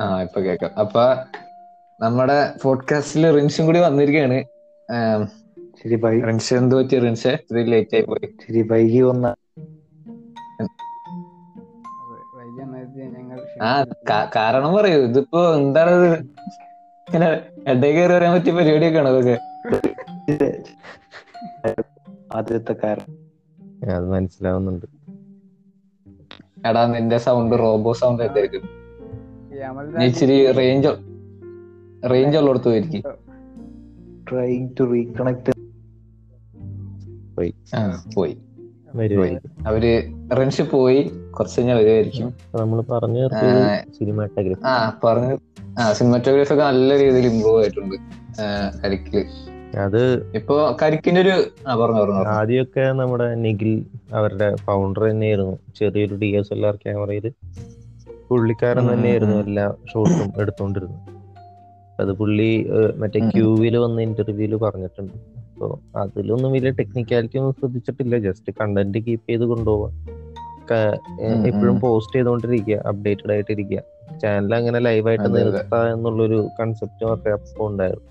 ആ 0.00 0.22
ഇപ്പൊ 0.22 0.40
കേക്കാം 0.40 0.70
അപ്പൊ 0.78 1.14
നമ്മുടെ 2.00 2.54
പോഡ്കാസ്റ്റിൽ 2.62 3.30
റിൻഷും 3.30 3.66
കൂടി 3.66 3.78
വന്നിരിക്കുകയാണ് 3.78 4.44
റിൻഷ് 6.04 6.54
എന്ത് 6.54 6.76
പറ്റി? 6.76 6.98
റിൻഷ 6.98 7.26
ഇത്തിരി 7.26 7.62
ലേറ്റ് 7.62 7.94
ആയി 7.94 8.02
പോയി. 8.02 8.34
ശരി 8.48 8.62
വൈകി 8.62 9.00
വന്ന 9.00 9.34
ആ 13.62 13.84
കാരണം 14.36 14.74
പറയൂ 14.74 14.98
ഇതിപ്പോ 15.02 15.54
എന്താണ്? 15.54 15.94
ഇങ്ങനെ 17.08 17.28
ഇടയിൽ 17.68 17.94
കയറി 17.94 18.12
വരാൻ 18.12 18.32
പറ്റിയ 18.34 18.52
പരിപാടിയൊക്കെയാണോ 18.52 19.10
അതൊക്കെ 19.10 19.36
ആദ്യത്തെ 22.34 22.74
കാരണം 22.82 23.10
അത് 23.94 24.10
മനസ്സിലാവുന്നുണ്ട്. 24.10 24.86
എടാ 26.68 26.86
നിന്റെ 26.86 27.18
സൗണ്ട് 27.18 27.58
റോബോ 27.58 27.92
സൗണ്ട് 27.92 28.22
എന്തായിരിക്കും? 28.22 28.64
ഇച്ചിരി 30.02 30.52
റേഞ്ച് 30.52 30.88
റേഞ്ച് 32.10 32.38
ഉള്ളിടത്ത് 32.38 32.68
പോയിരിക്കും. 32.68 33.02
ട്രൈ 34.30 34.66
ടു 34.80 34.82
റീകണക്ട് 34.92 35.50
ആ 37.76 37.80
പോയി. 38.14 38.32
വരുമായിരിക്കും 38.32 38.51
അവർ 39.66 39.84
റൺസ് 40.38 40.62
പോയി 40.62 41.10
കുറച്ച് 41.30 41.60
കഴിഞ്ഞാൽ 41.60 41.76
വരുമായിരിക്കും 41.76 42.34
നമ്മൾ 42.60 42.80
പറഞ്ഞു 42.80 43.20
ആ, 43.20 43.40
ആ 44.66 44.92
പറഞ്ഞു 45.04 45.38
ആ 45.80 45.92
സിനിമാറ്റോഗ്രാഫി 45.92 46.52
ഒക്കെ 46.52 46.64
നല്ല 46.64 46.98
രീതിയിൽ 46.98 47.26
ഇമ്പ്രൂവ് 47.26 47.60
ആയിട്ടുണ്ട് 47.62 47.96
കരിക്കിൽ. 48.84 49.24
അത് 49.78 50.28
ഇപ്പൊ 50.34 50.76
കരിക്കിന്റെ 50.82 51.20
ഒരു 51.20 51.34
ആദ്യമൊക്കെ 52.28 52.92
നമ്മുടെ 52.92 53.34
നിഖിൽ 53.34 53.84
അവരുടെ 54.14 54.54
ഫൗണ്ടർ 54.56 55.02
തന്നെയായിരുന്നു. 55.10 55.58
ചെറിയൊരു 55.78 56.14
ഡി 56.14 56.26
എസ് 56.26 56.52
എൽ 56.52 56.66
ആർ 56.66 56.76
ക്യാമറയിൽ 56.76 57.32
പുള്ളിക്കാരൻ 58.28 58.92
തന്നെയായിരുന്നു. 58.92 59.36
എല്ലാ 59.36 59.74
ഷോട്ടും 59.92 60.32
എടുത്തോണ്ടിരുന്നത്. 60.40 61.00
അത് 62.00 62.12
പുള്ളി 62.12 62.50
മറ്റേ. 62.96 63.20
ക്യൂവിൽ 63.34 63.76
വന്ന 63.76 64.00
ഇന്റർവ്യൂൽ 64.00 64.56
പറഞ്ഞിട്ടുണ്ട്. 64.56 65.14
അപ്പൊ 65.52 65.78
അതിലൊന്നും 65.96 66.52
വലിയ 66.52 66.70
ടെക്നിക്കാലിറ്റി 66.70 67.38
ഒന്നും 67.38 67.52
ശ്രദ്ധിച്ചിട്ടില്ല. 67.52 68.18
ജസ്റ്റ് 68.18 68.52
കണ്ടന്റ് 68.60 68.98
കീപ്പ് 68.98 69.30
ചെയ്ത് 69.30 69.42
കൊണ്ടുപോവാ. 69.42 69.90
എപ്പോഴും 71.46 71.80
പോസ്റ്റ് 71.80 72.16
ചെയ്തുകൊണ്ടിരിക്കുക 72.16 72.74
അപ്ഡേറ്റഡ് 72.74 73.32
ആയിട്ടിരിക്കുക 73.32 73.82
ചാനൽ 74.22 74.54
അങ്ങനെ 74.54 74.78
ലൈവായിട്ട് 74.78 75.24
അതെ, 75.24 75.40
അതെ. 75.42 75.50
നിർത്താ 75.50 75.92
എന്നുള്ളൊരു 75.92 76.48
കൺസെപ്റ്റ് 76.60 77.06
മാത്രമേ 77.06 77.34
അപ്പോൾ 77.34 77.66
ഉണ്ടായിരുന്നു 77.66 78.10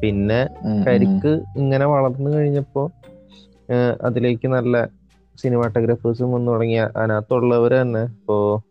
പിന്നെ. 0.00 0.48
കരിക്ക് 0.86 1.42
ഇങ്ങനെ 1.56 1.86
വളർന്നു 1.86 2.30
കഴിഞ്ഞപ്പോ 2.30 2.90
അതിലേക്ക് 4.02 4.48
നല്ല 4.48 4.88
സിനിമാറ്റോഗ്രാഫേഴ്സും 5.36 6.32
വന്നു 6.32 6.52
തുടങ്ങിയ. 6.52 6.90
അതിനകത്തുള്ളവർ 6.96 7.72
തന്നെ 7.72 8.02
ഇപ്പോ 8.02 8.62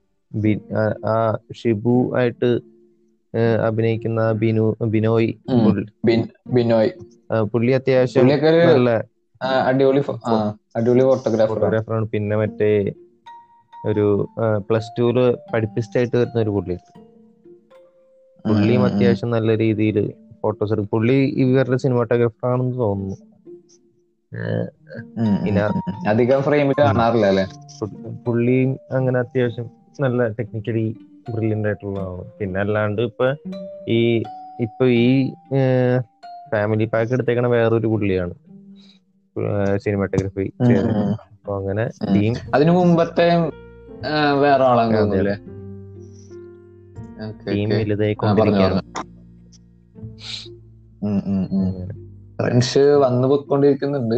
ആ- 1.06 1.38
ഷിബു 1.54 2.12
ആയിട്ട് 2.18 2.60
അഭിനയിക്കുന്ന 3.68 4.22
ബിനു 4.42 4.66
ബിനോയ് 4.94 5.30
ബിനോയ്. 6.56 6.92
പുള്ളി 7.54 7.72
അത്യാവശ്യം 7.80 8.28
നല്ല 8.70 8.90
അടിപൊളി 9.70 10.02
അടിപൊളി 10.78 11.04
ഫോട്ടോഗ്രാഫർ 11.10 11.52
ഫോട്ടോഗ്രാഫറാണ് 11.54 12.08
പിന്നെ 12.14 12.36
മറ്റേ 12.42 12.72
ഒരു 13.90 14.06
പ്ലസ് 14.70 14.94
ടുവിൽ 14.98 15.18
പഠിപ്പിസ്റ്റായിട്ട് 15.54 16.16
വരുന്ന 16.18 16.40
ഒരു 16.46 16.54
പുള്ളി. 16.56 16.78
പുള്ളിയും 18.46 18.84
അത്യാവശ്യം 18.88 19.30
നല്ല 19.36 19.50
രീതിയിൽ 19.64 19.98
ഫോട്ടോസ് 20.42 20.72
എടുക്കും. 20.74 20.92
പുള്ളി 20.96 21.18
ഇവരുടെ 21.44 21.78
സിനിമാറ്റോഗ്രാഫർ 21.84 22.48
ആണെന്ന് 22.52 22.78
തോന്നുന്നു. 22.80 23.18
അധികം 26.12 26.42
ഫ്രെയിമിൽ 26.48 26.76
കാണാറില്ല 26.80 27.26
അല്ലെ? 27.32 27.46
പുള്ളിയും 28.26 28.72
അങ്ങനെ 28.98 29.18
അത്യാവശ്യം 29.20 29.68
നല്ല 30.04 30.28
ടെക്നിക്കലി 30.38 30.86
ബ്രില്യന്റ് 31.36 31.68
ആയിട്ടുള്ളതാണ്. 31.68 32.24
പിന്നെ 32.40 32.60
അല്ലാണ്ട് 32.60 33.02
ഇപ്പൊ 33.02 33.28
ഈ 33.88 34.00
ഇപ്പൊ 34.60 34.86
ഈ 34.86 35.34
ഫാമിലി 36.52 36.86
പാക്ക് 36.94 37.14
എടുത്തേക്കണ 37.14 37.48
വേറൊരു 37.48 37.88
പുള്ളിയാണ്. 37.88 38.34
സിനിമാറ്റോഗ്രഫി 39.78 40.46
അപ്പൊ 41.34 41.52
അങ്ങനെ. 41.60 41.86
ടീം 42.16 42.34
അതിനു 42.54 42.72
മുമ്പത്തെ 42.72 43.28
വേറെ 44.42 44.64
ആളാണ് 44.64 44.94
ടീം. 47.48 47.70
ഫ്രണ്ട്സ് 52.40 52.84
വന്നു 53.04 53.28
പോയിക്കൊണ്ടിരിക്കുന്നുണ്ട്. 53.28 54.16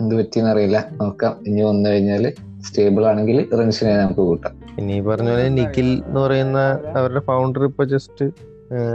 എന്ത് 0.00 0.14
പറ്റിയെന്നറിയില്ല. 0.14 0.78
നോക്കാം. 1.00 1.32
ഇനി 1.46 1.62
വന്നു 1.62 1.88
കഴിഞ്ഞാൽ 1.90 2.24
സ്റ്റേബിൾ 2.66 3.02
ആണെങ്കിൽ 3.10 3.38
റൺസിനെ 3.58 3.92
നമുക്ക് 4.02 4.22
കൂട്ടാം. 4.28 4.54
പിന്നെ 4.76 4.94
ഈ 4.98 5.02
പറഞ്ഞ 5.08 5.28
പോലെ 5.34 5.48
നിഖിൽ 5.58 5.88
എന്ന് 6.06 6.20
പറയുന്ന 6.24 6.58
അവരുടെ 6.98 7.22
ഫൗണ്ടർ 7.28 7.62
ഇപ്പൊ 7.70 7.84
ജസ്റ്റ് 7.92 8.26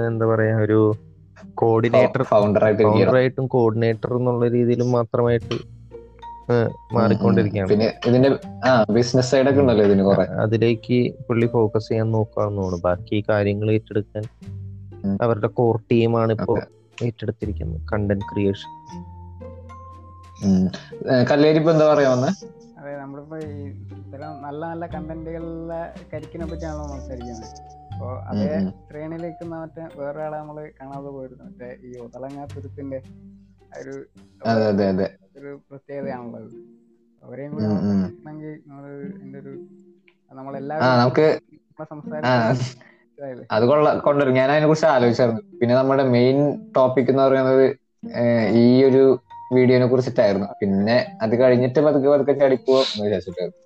എന്താ 0.10 0.25
പറയാ 0.34 0.55
ഒരു 0.65 0.79
കോർഡിനേറ്റർ 1.62 2.22
ഫൗണ്ടർ 2.34 2.62
ആയിട്ട് 2.65 2.81
ഇരിക്കണം 2.81 3.00
ഫൗണ്ടറായിട്ടും 3.00 3.45
കോർഡിനേറ്റർ 3.55 4.12
എന്നുള്ള 4.19 4.45
രീതിയിലും 4.55 4.89
മാത്രമായിട്ട് 4.98 5.57
മാറിക്കൊണ്ടിരിക്കുകയാണ്. 6.95 7.69
പിന്നെ 7.72 7.88
ഇതിന്റെ 8.10 8.29
ആ 8.69 8.72
ബിസിനസ് 8.98 9.29
സൈഡ് 9.31 9.48
ഒക്കെ 9.51 9.62
ഉണ്ടല്ലോ 9.62 9.86
ഇതിന് 9.89 10.03
കുറെ. 10.10 10.25
അതിലേക്ക് 10.43 10.98
പുള്ളി 11.27 11.48
ഫോക്കസ് 11.53 11.88
ചെയ്യാൻ 11.89 12.07
നോക്കാന്ന് 12.15 12.60
തോന്നുന്നു. 12.62 12.79
ബാക്കി 12.88 13.17
കാര്യങ്ങൾ 13.29 13.67
ഏറ്റെടുക്കാൻ 13.75 14.25
അവരുടെ 15.25 15.50
കോർ 15.60 15.77
ടീമാണ് 15.91 16.34
ഇപ്പോ. 16.38 16.55
ഏറ്റെടുത്തിരിക്കുന്നത് 17.05 17.81
കണ്ടന്റ് 17.91 18.27
ക്രിയേഷൻ 18.31 18.72
കല്ലേരി 21.31 21.57
ഇപ്പൊ 21.62 21.72
എന്താ 21.75 21.86
പറയാ 21.93 22.10
വന്നെ? 22.13 22.29
അതെ 22.85 22.97
നമ്മളിപ്പോ 22.99 23.37
ഈ 23.45 23.61
ഇത്തരം 23.95 24.33
നല്ല 24.43 24.61
നല്ല 24.71 24.85
കണ്ടന്റുകളിലെ 24.85 25.79
കരിക്കിനെ 26.11 26.45
പറ്റിയാണല്ലോ 26.45 26.85
സംസാരിക്കുന്നത്. 26.93 27.47
അപ്പോ 27.91 28.09
അതേ. 28.31 28.49
ശ്രേണിയിൽ 28.85 29.23
നിൽക്കുന്ന 29.25 29.61
മറ്റേ 29.63 29.83
വേറെ 29.99 30.21
ആളെ 30.25 30.37
നമ്മൾ 30.41 30.57
കാണാതെ 30.79 31.11
പോയിരുന്നു. 31.15 31.45
മറ്റേ 31.49 31.69
ഈ 31.87 31.91
ഒതളങ്ങാത്തുരുത്തിന്റെ 32.05 32.99
തുരുത്തിന്റെ 32.99 32.99
ഒരു 33.79 33.95
ഒരു 35.37 35.51
പ്രത്യേകതയാണുള്ളത് 35.67 36.49
അവരെയും 37.23 37.51
കൂടി. 37.53 37.67
നമ്മൾ 38.65 38.85
എന്റെ 39.23 39.39
ഒരു 39.43 39.53
നമ്മളെല്ലാവരും 40.31 40.97
നമുക്ക് 40.97 41.25
അത് 43.49 43.63
കൊള്ള 43.69 43.87
കൊണ്ടുവരും. 44.05 44.35
ഞാൻ 44.39 44.49
അതിനെ 44.51 44.67
കുറിച്ച് 44.67 44.87
ആലോചിച്ചായിരുന്നു. 44.93 45.41
പിന്നെ 45.59 45.73
നമ്മുടെ 45.75 46.03
മെയിൻ 46.15 46.37
ടോപ്പിക് 46.77 47.09
എന്ന് 47.11 47.23
പറയുന്നത് 47.23 47.65
ഈ 48.61 48.85
ഒരു 48.85 49.03
വീഡിയോനെ 49.53 49.85
കുറിച്ചിട്ടായിരുന്നു. 49.87 50.47
പിന്നെ 50.61 51.17
അത് 51.21 51.39
കഴിഞ്ഞിട്ട് 51.39 51.79
പതുക്കെ 51.79 52.09
പതുക്കെ 52.09 52.31
ചടിപ്പോ 52.31 52.73
എന്ന് 52.73 53.03
വിചാരിച്ചിട്ടായിരുന്നു. 53.03 53.65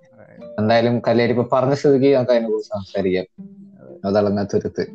എന്തായാലും 0.58 1.02
കല്ലേരി 1.08 1.32
ഇപ്പൊ 1.32 1.58
പറഞ്ഞ 1.58 1.74
സ്ഥിതിക്ക് 1.74 2.16
നമുക്ക് 2.16 2.32
അതിനെ 2.32 2.48
കുറിച്ച് 2.48 2.70
സംസാരിക്കാം. 2.70 3.26
അതളങ്ങാ 4.04 4.42
തുരുത്ത്. 4.42 4.86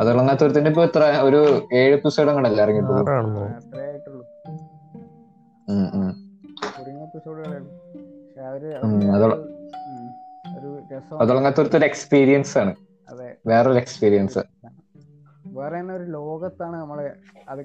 അതളങ്ങാ 0.00 0.34
തുരുത്തിന്റെ 0.34 0.68
ഇപ്പൊ 0.68 0.84
എത്ര? 0.84 1.18
ഒരു 1.22 1.68
ഏഴ് 1.72 1.92
എപ്പിസോഡ് 1.92 2.30
അങ്ങനല്ലേ 2.30 2.64
ഇറങ്ങിയിട്ടുള്ളൂ? 2.64 3.04
അതളങ്ങാത്തുരത്ത് 11.20 11.76
ഒരു 11.76 11.84
എക്സ്പീരിയൻസ് 11.84 12.58
ആണ്. 12.58 12.74
അതെ. 13.10 13.34
വേറൊരു 13.46 13.78
എക്സ്പീരിയൻസ് 13.78 14.38
വേറെ 15.56 15.80
തന്നെ 15.80 15.94
ഒരു 15.94 16.04
ലോകത്താണ് 16.10 16.76
നമ്മൾ 16.76 16.98
അത് 17.48 17.60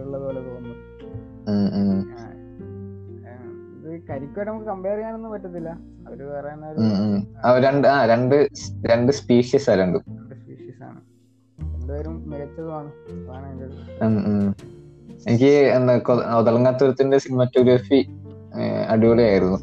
ഉള്ളത് 0.00 0.22
പോലെ 0.22 0.40
ആ, 0.40 1.52
ഇത് 3.78 4.00
കരിക്കുമായിട്ട് 4.10 4.50
നമുക്ക് 4.50 4.66
കമ്പയർ 4.66 4.96
ചെയ്യാനൊന്നും 4.96 5.32
പറ്റത്തില്ല. 5.32 5.70
അവർ 6.08 6.22
വേറെ 6.22 6.48
തന്നെ 6.48 6.68
ഒരു 7.52 7.62
രണ്ട് 7.66 7.88
രണ്ട് 7.88 8.36
രണ്ട് 8.86 9.12
സ്പീഷ്യസ് 9.12 9.70
ആ 9.70 9.74
രണ്ടും. 9.74 10.02
സ്പീഷീസ് 10.40 10.82
ആണ്. 10.82 11.00
രണ്ടുപേരും 11.74 12.30
മികച്ചതുമാണ്. 12.30 12.90
എനിക്ക് 15.26 15.52
എന്താ 15.76 15.94
ഒതളങ്ങാത്തുരത്തിന്റെ 16.38 17.18
സിനിമാറ്റോഗ്രാഫി 17.18 17.98
അടിപൊളിയായിരുന്നു. 18.88 19.58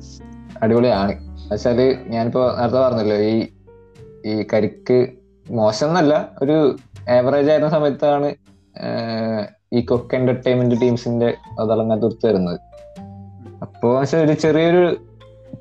അടിപൊളിയാണ്. 0.61 1.11
എന്നുവെച്ചാൽ 1.11 1.79
ഞാനിപ്പോ 2.07 2.55
നേരത്തെ 2.59 2.77
പറഞ്ഞല്ലോ 2.77 3.17
ഈ 3.17 3.47
ഈ 4.25 4.45
കരിക്ക് 4.53 4.97
മോശം 5.49 5.87
എന്നല്ല 5.87 6.13
ഒരു 6.41 6.55
ആവറേജ് 7.09 7.49
ആയിരുന്ന 7.49 7.69
സമയത്താണ് 7.69 8.35
ഈ 9.73 9.81
കൊക്ക് 9.81 10.15
എന്റർടൈൻമെന്റ് 10.15 10.81
ടീംസിന്റെ 10.81 11.33
ഒതളങ്ങാത്തുരത്ത് 11.59 12.25
വരുന്നത്. 12.25 12.59
അപ്പോ 13.61 13.99
ഒരു 13.99 14.33
ചെറിയൊരു 14.33 14.97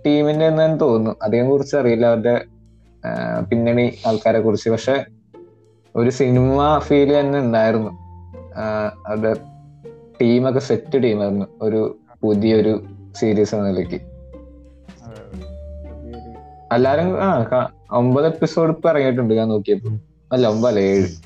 ടീമിന്റെ 0.06 0.46
എന്ന് 0.46 0.80
തോന്നുന്നു. 0.80 1.16
അധികം 1.22 1.50
കുറിച്ച് 1.50 1.76
അറിയില്ല 1.76 2.06
അവരുടെ 2.06 2.44
പിന്നണി 3.50 3.98
ആൾക്കാരെ 4.06 4.40
കുറിച്ച്. 4.40 4.70
പക്ഷെ 4.70 5.04
ഒരു 5.96 6.10
സിനിമ 6.10 6.78
ഫീൽ 6.78 7.20
തന്നെ 7.20 7.38
ഉണ്ടായിരുന്നു. 7.38 7.90
അവരുടെ 9.06 9.32
ടീമൊക്കെ 10.20 10.60
സെറ്റ് 10.60 11.02
ടീമായിരുന്നു 11.02 11.46
ഒരു 11.62 11.96
പുതിയൊരു 12.22 12.84
സീരീസ് 13.18 13.54
എന്ന 13.54 13.68
നിലയ്ക്ക്. 13.68 14.00
എല്ലാരും 16.72 17.22
ആ 17.22 17.68
ഒമ്പത് 17.92 18.26
എപ്പിസോഡ് 18.26 18.70
ഇപ്പൊ 18.70 18.90
ഇറങ്ങിയിട്ടുണ്ട്. 18.90 19.34
ഞാൻ 19.34 19.48
നോക്കിയപ്പോ. 19.48 19.90
അല്ല 20.32 20.48
ഒമ്പതല്ല 20.48 20.80
ഏഴ്. 20.80 21.25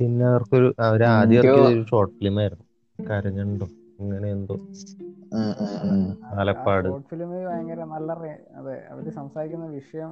പിന്നെ 0.00 0.24
അവർക്കൊരു 0.26 0.68
അവർ 0.86 1.02
ആദ്യം 1.10 1.40
ഇറക്കിയത് 1.40 1.68
ഒരു 1.68 1.82
ഷോർട്ട് 1.90 2.14
ഫിലിം 2.14 2.38
ആയിരുന്നു. 2.40 2.66
കരഞ്ഞുണ്ടോ 2.98 3.66
അങ്ങനെ 4.00 4.28
എന്തോ. 4.30 4.56
ആലപ്പാട്. 6.32 6.88
ഷോർട്ട് 6.88 7.08
ഫിലിം 7.10 7.30
ഭയങ്കര 7.46 7.84
നല്ല 7.92 8.10
അതെ 8.60 8.76
അവർ 8.90 9.04
സംസാരിക്കുന്ന 9.10 9.66
വിഷയം 9.74 10.10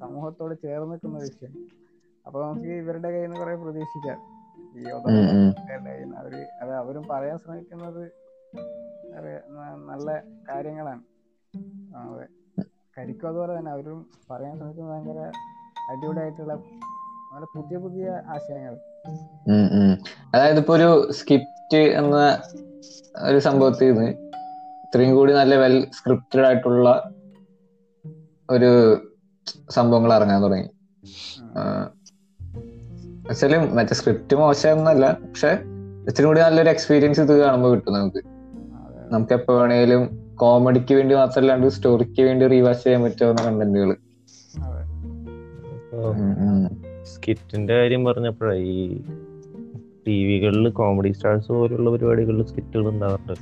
സമൂഹത്തോട് 0.00 0.54
ചേർന്ന് 0.62 0.92
നിൽക്കുന്ന 0.92 1.18
വിഷയം. 1.20 1.52
അപ്പൊ 2.26 2.38
നമുക്ക് 2.44 2.70
ഇവരുടെ 2.82 3.08
കയ്യിൽ 3.08 3.26
നിന്ന് 3.26 3.40
കുറെ 3.40 3.54
പ്രതീക്ഷിക്കാം. 3.56 4.20
ഈ 4.74 4.84
അവർ 6.14 6.32
അത് 6.60 6.72
അവരും 6.74 7.04
പറയാൻ 7.10 7.36
ശ്രമിക്കുന്നത് 7.38 8.02
നല്ല 9.90 10.08
കാര്യങ്ങളാണ്. 10.48 11.02
അതെ. 12.02 12.26
കരിക്കും 12.96 13.28
അതുപോലെ 13.28 13.58
തന്നെ 13.58 13.70
അവരും 13.70 13.98
പറയാൻ 14.30 14.54
ശ്രമിക്കുന്നത് 14.58 14.92
ഭയങ്കര 14.92 15.20
അടിപൊളിയായിട്ടുള്ള 15.90 16.54
നല്ല 17.32 17.46
പുതിയ 17.54 17.78
പുതിയ 17.78 18.04
ആശയങ്ങൾ. 18.26 18.74
അതായത് 20.34 20.58
ഇപ്പൊ 20.58 20.76
ഒരു 20.76 21.12
സ്കിപ്റ്റ് 21.12 21.76
എന്ന 21.76 22.38
ഒരു 23.22 23.38
സംഭവത്തിൽ 23.38 23.92
നിന്ന് 23.92 24.10
ഇത്രയും 24.84 25.14
കൂടി 25.14 25.32
നല്ല 25.32 25.54
വെൽ 25.54 25.86
സ്ക്രിപ്റ്റഡ് 25.92 26.46
ആയിട്ടുള്ള 26.46 27.12
ഒരു 28.50 28.70
സംഭവങ്ങൾ 29.70 30.14
ഇറങ്ങാൻ 30.14 30.42
തുടങ്ങി. 30.42 30.68
വെച്ചാൽ 33.28 33.56
മറ്റേ 33.56 33.94
സ്ക്രിപ്റ്റ് 33.94 34.36
മോശമൊന്നല്ല 34.36 35.12
പക്ഷെ 35.12 35.48
ഇത്തിരി 36.08 36.26
കൂടി 36.26 36.40
നല്ലൊരു 36.40 36.68
എക്സ്പീരിയൻസ് 36.68 37.20
ഇത് 37.20 37.38
കാണുമ്പോൾ 37.38 37.74
കിട്ടും 37.74 37.92
നമുക്ക്. 37.92 38.20
നമുക്ക് 39.10 39.32
എപ്പോ 39.32 39.58
വേണേലും 39.58 40.34
കോമഡിക്ക് 40.34 40.94
വേണ്ടി 40.94 41.14
മാത്രമല്ലാണ്ട് 41.14 41.68
സ്റ്റോറിക്ക് 41.68 42.22
വേണ്ടി 42.22 42.46
റീവാച്ച് 42.46 42.84
ചെയ്യാൻ 42.84 43.02
പറ്റുന്ന 43.02 43.42
കണ്ടന്റുകൾ 43.42 43.96
സ്കിറ്റിന്റെ 47.24 47.74
കാര്യം 47.74 48.04
പറഞ്ഞപ്പോഴേ 48.04 48.56
ഈ 48.58 49.00
ടി 50.06 50.24
വികളിൽ 50.24 50.68
കോമഡി 50.68 51.12
സ്റ്റാർസ് 51.12 51.48
പോലുള്ള 51.48 51.90
പരിപാടികളിൽ 51.90 52.46
സ്കിറ്റുകൾ 52.46 52.88
ഉണ്ടാവാറുണ്ട്. 52.88 53.34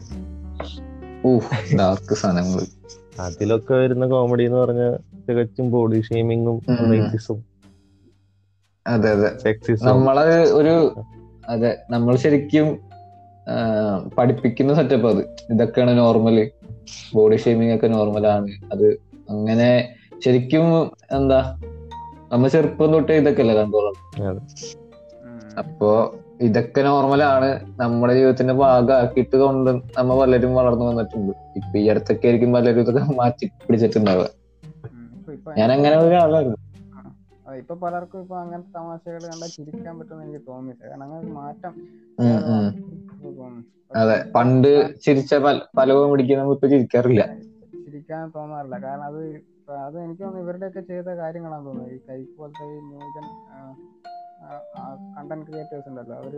അതിലൊക്കെ 3.20 3.74
വരുന്ന 3.74 4.06
കോമഡി 4.06 4.42
എന്ന് 4.42 4.58
പറഞ്ഞ 4.58 4.96
തികച്ചും 5.28 5.70
ബോഡി 5.70 6.00
ഷെയ്മിങ്ങും. 6.00 6.58
റേസിസും 6.90 7.44
അതെ 8.86 9.10
അതെ. 9.10 9.54
നമ്മൾ 9.82 10.20
ഒരു 10.52 10.94
അതെ 11.48 11.78
നമ്മൾ 11.90 12.16
ശരിക്കും 12.16 12.78
പഠിപ്പിക്കുന്ന 14.18 14.74
സെറ്റപ്പ് 14.74 15.08
അത്. 15.08 15.22
ഇതൊക്കെയാണ് 15.52 15.98
നോർമൽ 15.98 16.50
ബോഡി 17.14 17.36
ഷെയ്മിങ് 17.36 17.74
ഒക്കെ 17.74 17.86
നോർമലാണ് 17.86 18.48
അത് 18.72 18.86
അങ്ങനെ 19.30 19.94
ശരിക്കും 20.24 20.66
എന്താ 21.12 21.60
നമ്മ 22.32 22.46
ചെറുപ്പം 22.54 22.92
തൊട്ടേ 22.94 23.14
ഇതൊക്കെ 23.20 23.42
അല്ലേ 23.44 23.54
കണ്ടോളാം. 23.60 23.96
അപ്പോ 25.62 25.88
ഇതൊക്കെ 26.46 26.80
നോർമലാണ് 26.86 27.48
നമ്മുടെ 27.80 28.12
ജീവിതത്തിന്റെ 28.18 28.54
ഭാഗമാക്കിയിട്ട് 28.62 29.36
കൊണ്ട് 29.42 29.70
നമ്മ 29.98 30.12
പലരും 30.20 30.52
വളർന്നു 30.58 30.86
വന്നിട്ടുണ്ട്. 30.90 31.32
ഇപ്പൊ 31.58 31.76
ഈ 31.82 31.86
അടുത്തൊക്കെ 31.92 32.26
ആയിരിക്കും 32.28 32.52
പലരും 32.56 32.82
ഇതൊക്കെ 32.84 33.04
മാറ്റി 33.20 33.46
പിടിച്ചിട്ടുണ്ടാവുക. 33.66 34.28
ഞാൻ 35.60 35.68
അങ്ങനെ 35.76 35.96
ഒരാളായിരുന്നു 36.06 36.58
ഇപ്പൊ 37.60 37.74
പലർക്കും 37.84 38.20
ഇപ്പൊ 38.24 38.36
അങ്ങനത്തെ 38.42 38.72
തമാശകൾ 38.76 39.22
കണ്ടാൽ 39.30 39.50
ചിരിക്കാൻ 39.56 39.94
പറ്റുമെന്ന് 39.98 40.24
എനിക്ക് 40.26 40.42
തോന്നിയില്ല. 40.50 40.82
കാരണം 40.90 41.04
അങ്ങനെ 41.08 41.32
മാറ്റം 41.40 41.74
അതെ 43.92 44.16
പണ്ട് 44.36 44.68
ചിരിച്ച 45.04 45.32
പല 45.46 45.56
പല 45.78 45.88
കോമഡിക്ക് 45.96 46.34
നമ്മൾ 46.38 46.54
ഇപ്പൊ 46.56 46.68
ചിരിക്കാറില്ല. 46.72 47.22
ചിരിക്കാൻ 47.82 48.22
തോന്നാറില്ല. 48.36 48.76
കാരണം 48.84 49.06
അത് 49.10 49.20
അത് 49.78 50.00
എനിക്ക് 50.00 50.22
തോന്നുന്നു 50.22 50.44
ഇവരുടെയൊക്കെ 50.44 50.80
ചെയ്ത 50.80 51.04
കാര്യങ്ങളാന്ന് 51.04 51.66
തോന്നുന്നത് 51.66 51.94
ഈ 51.94 52.00
കൈ 52.08 52.24
പോലത്തെ 52.38 52.64
ഈ 52.64 52.80
ന്യൂജൻ 52.80 53.26
കണ്ടന്റ് 55.16 55.46
ക്രിയേറ്റേഴ്സ് 55.46 55.88
ഉണ്ടല്ലോ. 55.88 56.16
അവർ 56.16 56.34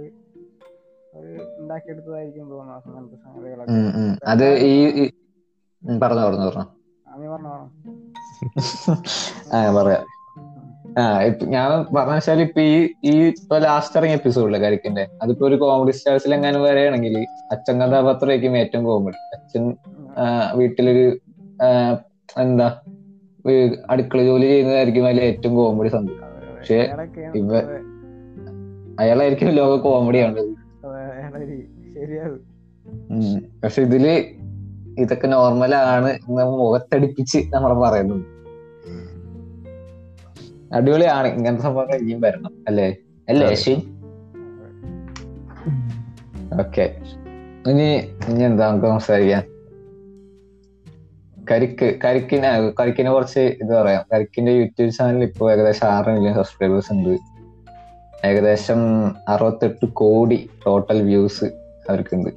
അവർ 1.14 1.26
ഉണ്ടാക്കിയെടുത്തതായിരിക്കും 1.58 2.50
തോന്നുന്നു 2.50 2.90
അങ്ങനത്തെ 2.90 3.16
സംഗതികളൊക്കെ. 3.16 3.72
അത് 4.26 4.46
ഈ 4.58 5.10
പറഞ്ഞോ 6.02 6.26
പറഞ്ഞോ 6.26 6.64
പറഞ്ഞോ. 7.32 7.60
ആ, 9.52 9.70
പറയാം. 9.72 10.04
ആ 10.98 11.22
ഞാൻ 11.44 11.94
പറഞ്ഞ 11.94 12.14
വെച്ചാൽ 12.14 12.40
ഇപ്പൊ 12.40 12.60
ഈ 12.60 12.74
ഈ 13.04 13.24
ഇപ്പൊ 13.26 13.58
ലാസ്റ്റ് 13.58 13.98
ഇറങ്ങിയ 13.98 14.16
എപ്പിസോഡിലെ 14.16 14.58
കരിക്കിന്റെ? 14.58 15.08
അതിപ്പോ 15.22 15.46
ഒരു 15.46 15.54
കോമഡി 15.54 15.90
സ്റ്റാർസിൽ 15.90 16.34
എങ്ങാനും 16.34 16.62
വരെയാണെങ്കിൽ 16.62 17.26
അച്ഛൻ 17.50 17.80
കഥാപാത്രമായിരിക്കും 17.80 18.58
ഏറ്റവും 18.58 18.84
കോമഡി 18.84 19.16
അച്ഛൻ 19.36 19.64
വീട്ടിലൊരു 20.54 21.06
എന്താ 22.40 22.68
അടുക്കള 23.90 24.22
ജോലി 24.22 24.46
ചെയ്യുന്നതായിരിക്കും 24.46 25.06
അതിൽ 25.06 25.20
ഏറ്റവും 25.20 25.56
കോമഡി 25.56 25.88
സംഭവം. 25.88 26.56
പക്ഷെ 26.56 26.90
ഇവ- 27.34 27.62
അയാളായിരിക്കും 29.00 29.48
ലോക 29.48 29.78
കോമഡി 29.78 30.18
ആണത് 30.18 30.64
പക്ഷെ 33.62 33.82
ഇതിൽ 33.82 34.24
ഇതൊക്കെ 34.98 35.26
നോർമലാണ് 35.26 35.88
ആണ് 35.88 36.18
മുഖത്തടിപ്പിച്ച് 36.30 37.38
നമ്മളെ 37.54 37.74
പറയുന്നു 37.74 38.14
അടിപൊളിയാണ്. 40.74 41.28
ഇങ്ങനത്തെ 41.28 41.62
സംഭവങ്ങൾ 41.62 41.94
ഇനിയും 41.94 42.20
വരണം. 42.20 42.50
അല്ലേ? 42.68 42.96
അല്ലേ. 43.28 43.50
അശ്വിൻ 43.50 43.76
ഓക്കെ. 46.58 47.00
ഇനി 47.70 47.96
ഇനി 48.28 48.44
എന്താ 48.44 48.68
നമുക്ക് 48.68 48.86
സംസാരിക്കാൻ 48.86 49.53
കരിക്ക് 51.50 51.98
കരിക്കിന് 52.04 52.72
കരിക്കിനെ 52.80 53.10
കുറച്ച് 53.12 53.40
ഇത് 53.40 53.74
പറയാം. 53.74 54.04
കരിക്കിന്റെ 54.12 54.52
യൂട്യൂബ് 54.52 54.90
ചാനൽ 54.90 55.22
ഇപ്പോൾ 55.22 55.52
ഏകദേശം 55.52 55.86
ആറ് 55.86 56.08
മില്യൺ 56.08 56.34
സബ്സ്ക്രൈബേഴ്സ് 56.34 56.92
ഉണ്ട്. 56.92 57.18
ഏകദേശം 58.26 58.78
അറുപത്തെട്ട് 59.28 59.86
കോടി 59.86 60.50
ടോട്ടൽ 60.66 61.02
വ്യൂസ് 61.02 61.44
അവർക്കുണ്ട്. 61.88 62.30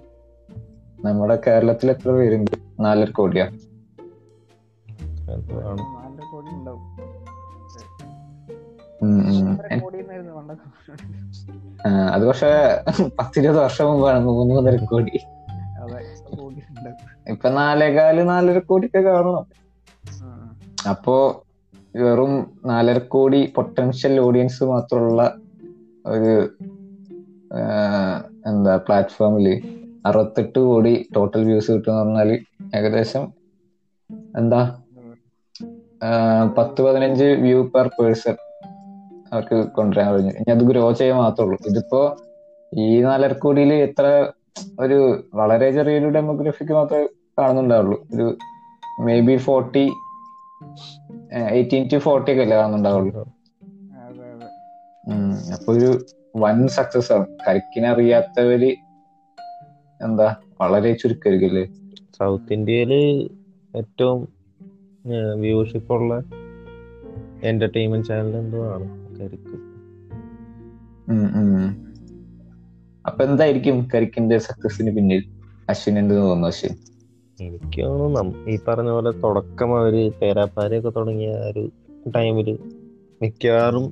നമ്മുടെ 1.06 1.40
കേരളത്തിൽ 1.48 1.90
എത്ര 1.90 2.12
പേരുണ്ട്? 2.12 2.58
നാലര 2.80 3.10
കോടിയാ? 3.10 3.46
അത് 12.14 12.28
പക്ഷെ 12.28 12.48
പത്തിരുപത് 13.20 13.58
വർഷം 13.58 13.86
മുമ്പാണ്. 13.86 14.20
മൂന്ന് 14.20 14.56
മൂന്നര 14.56 14.86
കോടി. 14.86 15.20
അതെ 15.50 16.38
കോടി 16.38 16.56
ഉണ്ടാവും 16.56 17.17
ഇപ്പൊ 17.28 17.48
നാലേകാൽ 17.50 18.18
നാലര 18.32 18.60
കോടിയൊക്കെ 18.60 19.02
കാണണം. 19.10 19.46
അപ്പോ 20.92 21.16
വെറും 21.96 22.34
നാലര 22.66 22.98
കോടി 23.14 23.40
പൊട്ടൻഷ്യൽ 23.56 24.16
ഓഡിയൻസ് 24.20 24.64
മാത്രമുള്ള 24.64 25.22
ഒരു 26.06 26.34
എന്താ 28.50 28.74
പ്ലാറ്റ്ഫോമിൽ 28.86 29.48
അറുപത്തെട്ട് 30.06 30.60
കോടി 30.60 30.94
ടോട്ടൽ 31.16 31.44
വ്യൂസ് 31.44 31.70
കിട്ടുന്ന 31.72 31.98
പറഞ്ഞാൽ 32.02 32.30
ഏകദേശം 32.76 33.24
എന്താ 34.40 34.62
പത്ത് 36.58 36.80
പതിനഞ്ച് 36.86 37.28
വ്യൂ 37.44 37.60
പെർ 37.74 37.88
പേഴ്സൺ 37.98 38.36
അവർക്ക് 39.32 39.58
കൊണ്ടുവരാൻ 39.78 40.08
കഴിഞ്ഞു. 40.12 40.34
ഇനി 40.40 40.52
അത് 40.56 40.64
ഗ്രോ 40.70 40.84
ചെയ്യാൻ 41.00 41.18
മാത്രമുള്ളൂ. 41.18 41.58
ഇതിപ്പോ 41.72 42.02
ഈ 42.72 42.88
നാലര 43.08 43.34
കോടിയിൽ 43.44 43.72
എത്ര 43.88 44.06
ഒരു 44.80 45.00
വളരെ 45.40 45.68
ചെറിയൊരു 45.72 46.10
ഡെമോഗ്രഫിക്ക് 46.16 46.74
മാത്രമേ 46.74 47.06
കാണുന്നുണ്ടാവുള്ളൂ. 47.40 48.08
ഒരു 48.14 48.38
maybe 49.20 49.38
forty 49.38 49.90
eighteen 51.34 51.90
to 51.94 51.98
forty 51.98 52.32
ഒക്കെ 52.32 52.42
അല്ലേ 52.42 52.58
കാണുന്നുണ്ടാവുള്ളൂ. 52.58 53.20
അതെ 53.22 54.32
അതെ. 54.32 55.14
ഉം. 55.14 55.54
അപ്പൊ 55.54 55.74
ഒരു 55.74 56.06
വൻ 56.36 56.68
സക്സസ് 56.68 57.12
ആണ്. 57.12 57.26
കരിക്കിനെ 57.48 57.90
അറിയാത്തവര് 57.90 58.76
എന്താ 60.02 60.36
വളരെ 60.62 60.94
ചുരുക്കമായിരിക്കും 60.94 61.94
സൗത്ത് 62.20 62.54
ഇന്ത്യയിൽ 62.54 62.94
ഏറ്റവും 63.76 64.28
വ്യൂഷിപ്പ് 65.40 65.94
ഉള്ള 65.94 66.24
എന്റർടൈൻമെന്റ് 67.44 68.08
ചാനൽ 68.08 68.36
എന്തോ 68.36 68.66
ആണ് 68.66 69.18
കരിക്ക്. 69.20 69.56
അപ്പൊ 73.08 73.26
എന്തായിരിക്കും 73.26 73.88
കരിക്കിന്റെ 73.96 74.38
സക്സസിന് 74.38 74.96
പിന്നിൽ? 74.96 75.24
അശ്വിൻ 75.70 76.00
എന്ത് 76.00 76.16
തോന്നുന്നു 76.16 76.48
അശ്വിൻ? 76.48 76.97
എനിക്ക് 77.38 77.82
തോന്നുന്നു 77.84 78.50
ഈ 78.50 78.60
പറഞ്ഞ 78.68 78.90
പോലെ 78.90 79.12
തുടക്കം 79.12 79.80
അവർ 79.80 80.12
തേരാപ്പാരയൊക്കെ 80.22 80.90
തുടങ്ങിയ 80.90 81.32
ഒരു 81.50 81.64
ടൈമിൽ 82.16 82.50
മിക്കവാറും 83.22 83.86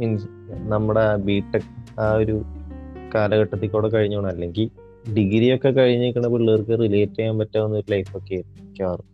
മീൻസ് 0.00 0.28
നമ്മുടെ 0.62 1.16
ബിടെക് 1.16 1.70
ആ 2.00 2.12
ഒരു 2.12 2.36
കാലഘട്ടത്തിൽ 3.14 3.68
കൂടെ 3.68 3.88
കഴിഞ്ഞോണം. 3.88 4.28
അല്ലെങ്കിൽ 4.28 4.66
ഡിഗ്രി 5.16 5.56
ഒക്കെ 5.56 5.70
കഴിഞ്ഞിരിക്കുന്ന 5.70 6.28
പിള്ളേർക്ക് 6.28 6.74
റിലേറ്റ് 6.80 7.12
ചെയ്യാൻ 7.12 7.38
പറ്റാവുന്ന 7.38 7.76
ഒരു 7.76 7.90
ലൈഫൊക്കെ 7.90 8.42
മിക്കവാറും. 8.56 9.08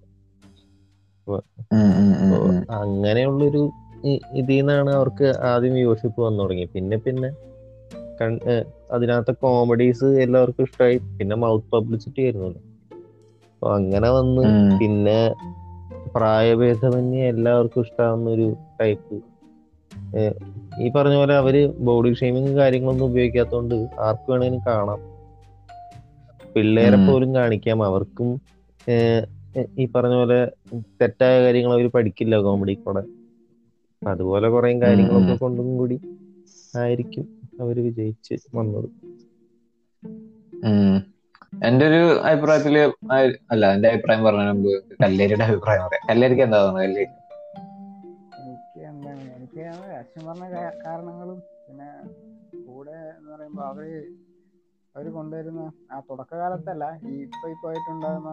അങ്ങനെയുള്ളൊരു 2.71 3.63
ഇതിൽ 4.33 4.57
നിന്നാണ് 4.57 4.91
അവർക്ക് 4.91 5.29
ആദ്യം 5.43 5.75
വ്യൂവർഷിപ്പ് 5.75 6.21
വന്നു 6.23 6.43
തുടങ്ങി 6.43 6.65
പിന്നെ 6.65 6.97
പിന്നെ 6.97 7.31
അതിനകത്ത് 8.93 9.33
കോമഡീസ് 9.37 10.05
എല്ലാവർക്കും 10.05 10.65
ഇഷ്ടമായി 10.65 10.97
പിന്നെ 11.19 11.37
മൗത്ത് 11.37 11.69
പബ്ലിസിറ്റി 11.73 12.21
ആയിരുന്നല്ലോ 12.23 12.61
അപ്പൊ 12.61 12.68
അങ്ങനെ 13.63 14.11
വന്ന് 14.11 14.45
പിന്നെ 14.81 15.19
പ്രായഭേദമന്യേ 16.15 17.29
എല്ലാവർക്കും 17.29 17.81
ഇഷ്ടാവുന്ന 17.81 18.31
ഒരു 18.31 18.47
ടൈപ്പ് 18.81 19.17
ഈ 20.81 20.89
പറഞ്ഞ 20.89 21.17
പോലെ 21.17 21.35
അവർ 21.37 21.55
ബോഡി 21.87 22.15
ഷേമിങ് 22.15 22.57
കാര്യങ്ങളൊന്നും 22.57 23.07
ഉപയോഗിക്കാത്തതുകൊണ്ട് 23.07 23.75
ആർക്ക് 24.01 24.31
വേണേലും 24.31 24.61
കാണാം. 24.67 25.01
പിള്ളേരെ 26.55 26.97
പോലും 26.97 27.35
കാണിക്കാം. 27.35 27.83
അവർക്കും 27.83 28.29
ഈ 29.79 29.87
പറഞ്ഞ 29.87 30.15
പോലെ 30.15 30.39
തെറ്റായ 31.01 31.43
കാര്യങ്ങൾ 31.43 31.73
അവർ 31.73 31.87
പഠിക്കില്ല 31.91 32.37
കോമഡി 32.39 32.75
കൂടെ. 32.85 33.03
അതുപോലെ 34.03 34.49
കുറെ 34.49 34.71
കാര്യങ്ങളൊക്കെ 34.81 35.35
കൊണ്ടും 35.35 35.79
കൂടി 35.79 35.97
ആയിരിക്കും 36.75 37.25
അവർ 37.61 37.77
വിജയിച്ച് 37.85 38.35
വന്നത്. 38.57 38.89
എന്റെ 41.67 41.85
ഒരു 41.91 42.01
അഭിപ്രായത്തിൽ 42.29 42.75
അല്ല 43.53 43.65
എന്റെ 43.75 43.89
അഭിപ്രായം 43.89 44.23
പറഞ്ഞ 44.25 44.43
മുമ്പ് 44.51 44.71
കല്ലേരിയുടെ 45.03 45.45
അഭിപ്രായം 45.45 45.83
പറയാം. 45.87 46.03
കല്ലേരിക്ക് 46.11 46.43
എന്താ 46.43 46.59
തോന്നുന്നത് 46.59 46.85
കല്ലേരി? 46.87 47.13
എനിക്ക് 48.41 48.81
എന്താണ് 48.91 49.25
എനിക്ക് 49.37 49.63
അച്ഛൻ 49.99 50.23
പറഞ്ഞ 50.29 50.45
കാരണങ്ങളും 50.85 51.39
പിന്നെ 51.67 51.89
കൂടെ 52.67 52.97
എന്ന് 53.11 53.31
പറയുമ്പോൾ 53.33 53.65
അവർ 53.65 53.89
അവർ 54.95 55.07
കൊണ്ടുവരുന്ന 55.13 55.63
ആ 55.93 55.99
തുടക്കകാലത്തല്ല 56.11 56.85
ഈ 57.09 57.15
ഇപ്പൊ 57.27 57.49
ഇപ്പൊ 57.49 57.69
ആയിട്ടുണ്ടാകുന്ന 57.69 58.31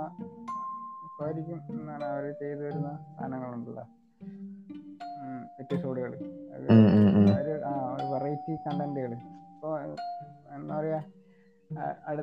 ഇപ്പായിരിക്കും 1.08 1.60
എന്താണ് 1.74 2.06
അവർ 2.06 2.26
ചെയ്തു 2.40 2.62
വരുന്ന 2.62 2.90
സാധനങ്ങളുണ്ടല്ലോ. 3.18 3.86
എപ്പിസോഡുകൾ. 5.62 6.14
ഒരു 7.36 7.54
വെറൈറ്റി 8.12 8.54
കണ്ടന്റുകൾ 8.66 9.12
ഇപ്പൊ 9.14 9.70
എന്താ 10.56 10.74
പറയാ 10.78 11.00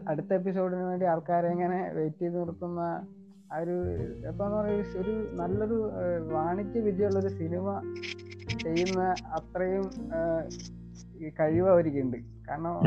അടുത്ത 0.08 0.34
എപ്പിസോഡിന് 0.34 0.82
വേണ്ടി 0.82 1.06
ആൾക്കാരെ 1.06 1.48
എങ്ങനെ 1.48 1.92
വെയിറ്റ് 1.92 2.16
ചെയ്ത് 2.16 2.38
നിർത്തുന്ന 2.38 3.06
ആ 3.52 3.58
ഒരു 3.58 3.82
എന്ന് 4.26 4.56
പറയുക 4.56 4.84
ഒരു 4.98 5.30
നല്ലൊരു 5.32 5.90
വാണിജ്യ 6.32 6.80
വിദ്യയുള്ള 6.80 7.18
ഒരു 7.18 7.28
സിനിമ 7.28 7.94
ചെയ്യുന്ന 8.62 9.14
അത്രയും 9.32 9.90
കഴിവ് 11.40 11.68
അവർക്കുണ്ട്. 11.68 12.16
കാരണം. 12.48 12.80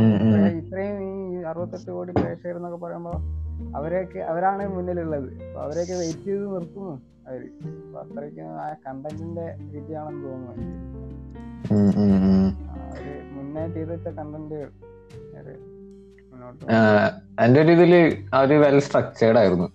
ഇത്രയും- 0.48 1.02
ഈ 1.02 1.36
അറുപത്തെട്ട് 1.44 1.92
കോടി 1.92 2.12
പ്രേക്ഷകർ 2.12 2.56
എന്നൊക്കെ 2.56 2.78
പറയുമ്പോൾ 2.78 3.14
അവരെയൊക്കെ 3.76 4.20
അവരാണ് 4.20 4.76
മുന്നിലുള്ളത്. 4.76 5.44
അപ്പൊ 5.44 5.62
അവരെയൊക്കെ 5.62 5.94
വെയിറ്റ് 5.94 6.20
ചെയ്ത് 6.20 6.54
നിർത്തുന്നു 6.54 7.02
അവർ. 7.28 7.50
അപ്പൊ 7.88 8.02
അത്രയ്ക്കും 8.02 8.44
ആ 8.44 8.74
കണ്ടന്റിന്റെ 8.74 9.56
വിദ്യയാണെന്ന് 9.60 10.24
തോന്നുന്നു. 10.24 10.76
അവർ 12.70 13.34
മുന്നേ 13.34 13.68
ചെയ്ത് 13.68 13.94
വെച്ച 13.94 14.08
കണ്ടന്റ് 14.08 14.56
മുന്നോട്ട് 14.56 14.86
ആ, 14.86 14.95
എന്റെ 17.46 17.62
ഒരു 17.62 17.72
ഇതിൽ 17.72 18.18
അവർ 18.34 18.62
വെൽ 18.62 18.80
സ്ട്രക്ചേർഡ് 18.80 19.38
ആയിരുന്നു. 19.38 19.68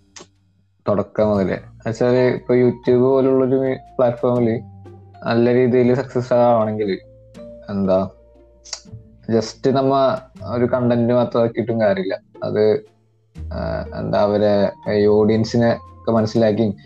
തുടക്കം 0.89 1.29
മുതലേ. 1.29 1.55
എന്നുവെച്ചാൽ 1.55 2.15
ഇപ്പൊ 2.15 2.55
യൂട്യൂബ് 2.55 3.03
പോലുള്ളൊരു 3.03 3.77
പ്ലാറ്റ്ഫോമിൽ 3.99 4.61
നല്ല 5.25 5.55
രീതിയിൽ 5.55 5.95
സക്സസ് 5.95 6.33
ആവണമെങ്കിൽ 6.33 6.99
എന്താ 7.71 8.09
ജസ്റ്റ് 9.31 9.71
നമ്മ 9.71 10.19
ഒരു 10.55 10.65
കണ്ടന്റ് 10.65 11.13
മാത്രമാക്കിയിട്ടും 11.13 11.81
കാര്യമില്ല. 11.81 12.19
അത് 12.45 12.85
എന്താ 13.99 14.21
അവരെ 14.21 14.73
ഈ 14.93 15.07
ഓഡിയൻസിനെ 15.07 15.73
ഒക്കെ 15.73 16.13
മനസ്സിലാക്കി 16.13 16.77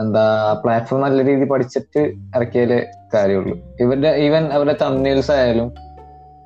എന്താ 0.00 0.52
പ്ലാറ്റ്ഫോം 0.64 1.00
നല്ല 1.00 1.24
രീതിയിൽ 1.24 1.48
പഠിച്ചിട്ട് 1.48 1.98
ഇറക്കിയാലേ 2.36 2.86
കാര്യമുള്ളൂ. 3.14 3.58
ഇവരുടെ 3.80 4.08
ഈവൻ 4.08 4.52
അവരുടെ 4.52 4.76
തമ്മിൽസ് 4.82 5.30
ആയാലും 5.30 5.74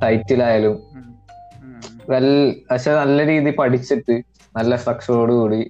ടൈറ്റിലായാലും 0.02 0.72
ഉം. 0.72 0.85
വെൽ 2.08 2.28
പക്ഷെ 2.70 2.90
നല്ല 2.94 3.18
രീതി 3.26 3.50
പഠിച്ചിട്ട് 3.58 4.14
നല്ല 4.54 4.76
സ്ട്രക്ചറോട് 4.76 5.32
കൂടി 5.32 5.60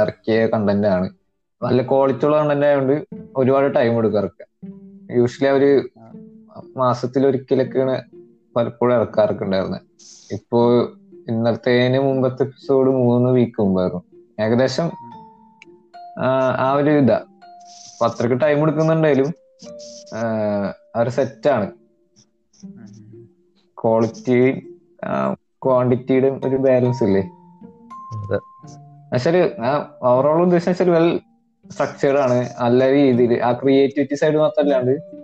ഇറക്കിയ 0.00 0.46
കണ്ടന്റ് 0.46 0.86
ആണ്. 0.86 1.06
നല്ല 1.62 1.82
ക്വാളിറ്റി 1.82 2.24
ഉള്ള 2.26 2.36
കണ്ടന്റ് 2.40 2.66
ആയതുകൊണ്ട് 2.66 2.94
ഒരുപാട് 3.36 3.68
ടൈം 3.76 3.94
എടുക്കും 3.98 4.20
ഇറക്കാൻ 4.20 4.48
യൂഷ്വലി 5.16 5.48
അവർ 5.52 5.64
മാസത്തിൽ 6.76 7.22
ഒരിക്കലൊക്കെയാണ് 7.26 7.96
പലപ്പോഴും 8.56 8.94
ഇറക്കാറൊക്കെ 8.96 9.78
ഇപ്പോ 10.32 10.60
ഇന്നലത്തേന് 11.30 11.98
മുമ്പത്തെ 11.98 12.42
എപ്പിസോഡ് 12.42 12.90
മൂന്ന് 12.98 13.30
വീക്ക് 13.30 13.58
മുമ്പായിരുന്നു. 13.62 14.02
ഏകദേശം 14.40 14.86
ആ 16.60 16.68
ഒരു 16.76 16.92
ഇതാ. 17.00 17.18
അപ്പൊ 17.88 18.04
അത്രയ്ക്ക് 18.08 18.38
ടൈം 18.42 18.58
എടുക്കുന്നുണ്ടെങ്കിലും 18.64 19.28
അവർ 20.96 21.08
സെറ്റാണ് 21.08 21.66
ക്വാളിറ്റി 23.78 24.38
ക്വാണ്ടിറ്റിയുടെ 25.64 26.40
ഒരു 26.44 26.56
ബാലൻസ് 26.56 27.04
ഇല്ലേ? 27.04 27.30
അതെ. 28.16 28.38
പക്ഷെ 29.12 29.56
ഓവറോൾ 30.02 30.42
ഉദ്ദേശം 30.42 30.70
വെച്ചാൽ 30.70 30.90
വെൽ 30.90 31.20
സ്ട്രക്ചേർഡ് 31.70 32.18
ആണ്. 32.18 32.48
നല്ല 32.60 32.90
രീതിയിൽ 32.90 33.42
ആ 33.42 33.52
ക്രിയേറ്റിവിറ്റി 33.52 34.14
സൈഡ് 34.14 34.34
മാത്രമല്ലാണ്ട് 34.34 35.16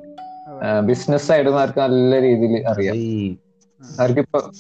ബിസിനസ് 0.87 1.29
സൈഡ് 1.29 1.47
അവർക്ക് 1.47 1.79
നല്ല 1.79 2.23
രീതിയിൽ 2.23 2.69
അറിയാം. 2.69 2.95
അവർക്കിപ്പോ. 3.99 4.53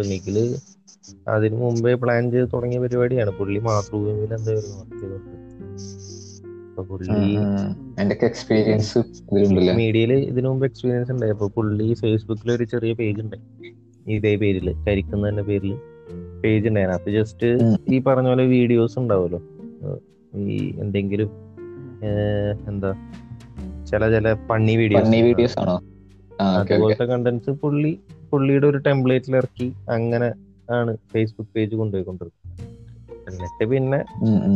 റിനിക്കിൽ 0.00 0.56
മുമ്പേ 1.50 1.94
പ്ലാൻ 1.94 2.30
ചെയ്ത് 2.30 2.48
തുടങ്ങിയ 2.52 2.78
പരിപാടിയാണ്. 2.78 3.30
പുള്ളി 3.30 3.58
മാതൃഭൂമിയിൽ 3.58 4.34
എന്തായിരുന്നു 4.34 4.76
വർക്ക് 4.76 5.00
ചെയ്തോണ്ട്. 5.00 5.52
എക്സ്പീരിയൻസ് 8.24 8.98
മീഡിയയിൽ 9.76 10.12
ഇതിനു 10.12 10.48
മുമ്പ് 10.48 10.66
എക്സ്പീരിയൻസ് 10.66 11.12
ഉണ്ടായി. 11.12 11.32
അപ്പൊ 11.32 11.48
പുള്ളി 11.48 11.94
ഫേസ്ബുക്കിൽ 11.94 12.52
ഒരു 12.52 12.64
ചെറിയ 12.64 12.92
പേജ് 12.92 13.20
ഉണ്ടായി. 13.20 13.72
ഇതേ 14.14 14.32
പേരിൽ 14.42 14.68
കരിക്കുന്ന 14.86 15.28
തന്നെ 15.28 15.42
പേരിൽ 15.42 15.72
പേജ് 16.42 16.66
ഉണ്ടായിരുന്നു. 16.68 16.98
അപ്പൊ 16.98 17.10
ജസ്റ്റ് 17.18 17.48
ഈ 17.94 17.98
പറഞ്ഞ 18.06 18.28
പോലെ 18.28 18.44
വീഡിയോസ് 18.56 18.96
ഉണ്ടാവുമല്ലോ. 18.98 19.40
ഈ 20.54 20.58
എന്തെങ്കിലും 20.82 21.30
എന്താ 22.70 22.90
ചില 23.90 24.02
ചില 24.14 24.32
പണ്ണി 24.50 24.74
വീഡിയോസ് 24.76 25.22
വീഡിയോസ് 25.28 25.58
ആണോ? 25.62 25.76
അതുപോലത്തെ 26.40 27.04
കണ്ടന്റ്സ് 27.04 27.50
പുള്ളി 27.62 27.92
പുള്ളിയുടെ 28.30 28.66
ഒരു 28.66 28.78
ടെംപ്ലേറ്റിൽ 28.86 29.34
ഇറക്കി 29.36 29.68
അങ്ങനെ 29.96 30.28
ആണ് 30.70 30.92
ഫേസ്ബുക്ക് 31.12 31.50
പേജ് 31.56 31.74
കൊണ്ടുപോയിക്കൊണ്ടിരുന്നത്. 31.80 32.38
എന്നിട്ട് 33.28 33.64
പിന്നെ 33.72 33.98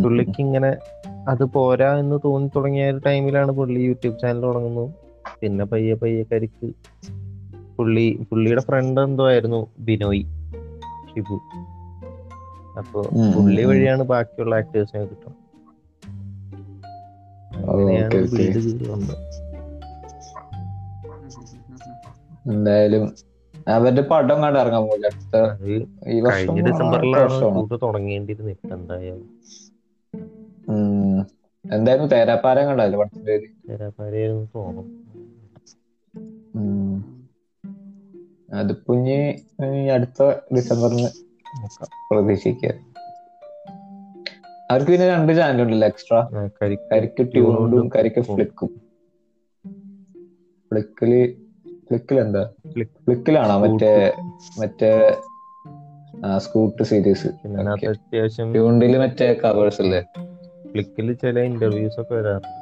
പുള്ളിക്ക് 0.02 0.38
ഇങ്ങനെ 0.46 0.70
അത് 1.32 1.44
പോരാ 1.54 1.90
എന്ന് 1.98 2.16
തോന്നി 2.24 2.48
തുടങ്ങിയ 2.56 2.86
ഒരു 2.92 3.00
ടൈമിലാണ് 3.06 3.52
പുള്ളി 3.52 3.80
യൂട്യൂബ് 3.80 4.18
ചാനൽ 4.22 4.40
തുടങ്ങുന്നു 4.40 4.84
പിന്നെ 5.40 5.64
പയ്യെ 5.64 5.94
പയ്യെ 6.02 6.24
കരിക്ക് 6.32 6.68
പുള്ളി 7.78 8.06
പുള്ളിയുടെ 8.30 8.62
ഫ്രണ്ട് 8.62 9.00
എന്തോ 9.00 9.24
ആയിരുന്നു 9.28 9.60
ബിനോയ് 9.78 10.24
ഷിബു. 11.10 11.36
അപ്പൊ 12.78 13.00
പുള്ളി 13.36 13.62
വഴിയാണ് 13.64 14.02
ബാക്കിയുള്ള 14.02 14.54
ആക്ടേഴ്സിനെ 14.54 15.04
കിട്ടുന്നത്. 15.04 15.42
എന്തായാലും 22.50 23.04
അവരുടെ 23.68 24.02
പടം 24.10 24.38
കണ്ട് 24.42 24.58
ഇറങ്ങാൻ 24.58 24.84
പോലെ 24.88 25.06
അടുത്ത 25.08 25.36
ഈ 26.14 26.20
വർഷം 26.20 26.58
ഡിസംബറിലാണ് 26.66 27.36
എന്തായാലും. 31.64 32.08
തേരാപ്പാരം 32.08 32.64
കണ്ടല്ലോ 32.68 32.98
പടത്തിന്റെ 32.98 33.30
പേര്? 33.30 33.48
തേരാപ്പാരയായിരുന്നു 33.68 34.44
അതിപ്പോ 38.48 38.94
ഇനി 38.94 39.88
അടുത്ത 39.88 40.22
ഡിസംബറിന് 40.56 41.08
പ്രതീക്ഷിക്കാം. 42.10 42.76
അവർക്ക് 44.70 44.90
പിന്നെ 44.90 45.06
രണ്ട് 45.08 45.32
ചാനൽ 45.36 45.62
ഉണ്ടല്ലോ 45.62 45.88
എക്സ്ട്രാ 45.88 46.20
കരിക്ക് 46.92 47.22
ട്യൂണോടും 47.34 47.66
ട്യൂണും 47.66 47.66
ട്യൂണും 47.70 47.88
കരിക്ക് 47.96 48.20
ഫ്ലിക്കും. 48.20 48.36
ഫ്ലിക്കും 48.36 48.70
ഫ്ലിക്കിൽ 50.70 51.12
ഫ്ലിക്കിൽ 51.88 52.20
എന്താ? 52.20 52.42
ഫ്ലിക്ക്. 52.72 52.92
ഫ്ലിക്കിലാണോ 53.04 53.58
മറ്റേ 53.58 53.92
മറ്റേ 54.60 54.90
സ്കൂട്ട് 56.38 56.82
സീരീസ് 56.82 57.28
അത്യാവശ്യം 57.88 58.52
ട്യൂണിൽ 58.52 58.94
മറ്റേ 58.98 59.28
കവേഴ്സ് 59.44 59.80
അല്ലേ? 59.82 60.00
ഫ്ലിക്കിൽ 60.70 61.12
ചില 61.22 61.38
ഇന്റർവ്യൂസ് 61.50 62.00
ഒക്കെ 62.00 62.14
വരാറുണ്ട്. 62.14 62.52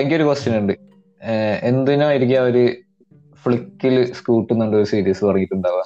എനിക്കൊരു 0.00 0.24
ക്വസ്റ്റ്യൻ 0.24 0.58
ഉണ്ട്. 0.58 0.74
എന്തിനായിരിക്കും 1.62 2.40
അവർ 2.40 2.56
ഫ്ലിക്കിൽ 3.44 4.12
സ്കൂട്ട് 4.12 4.52
എന്നുള്ള 4.52 4.76
ഒരു 4.76 4.84
സീരീസ് 4.84 5.24
പറഞ്ഞിട്ടുണ്ടാവാ 5.24 5.84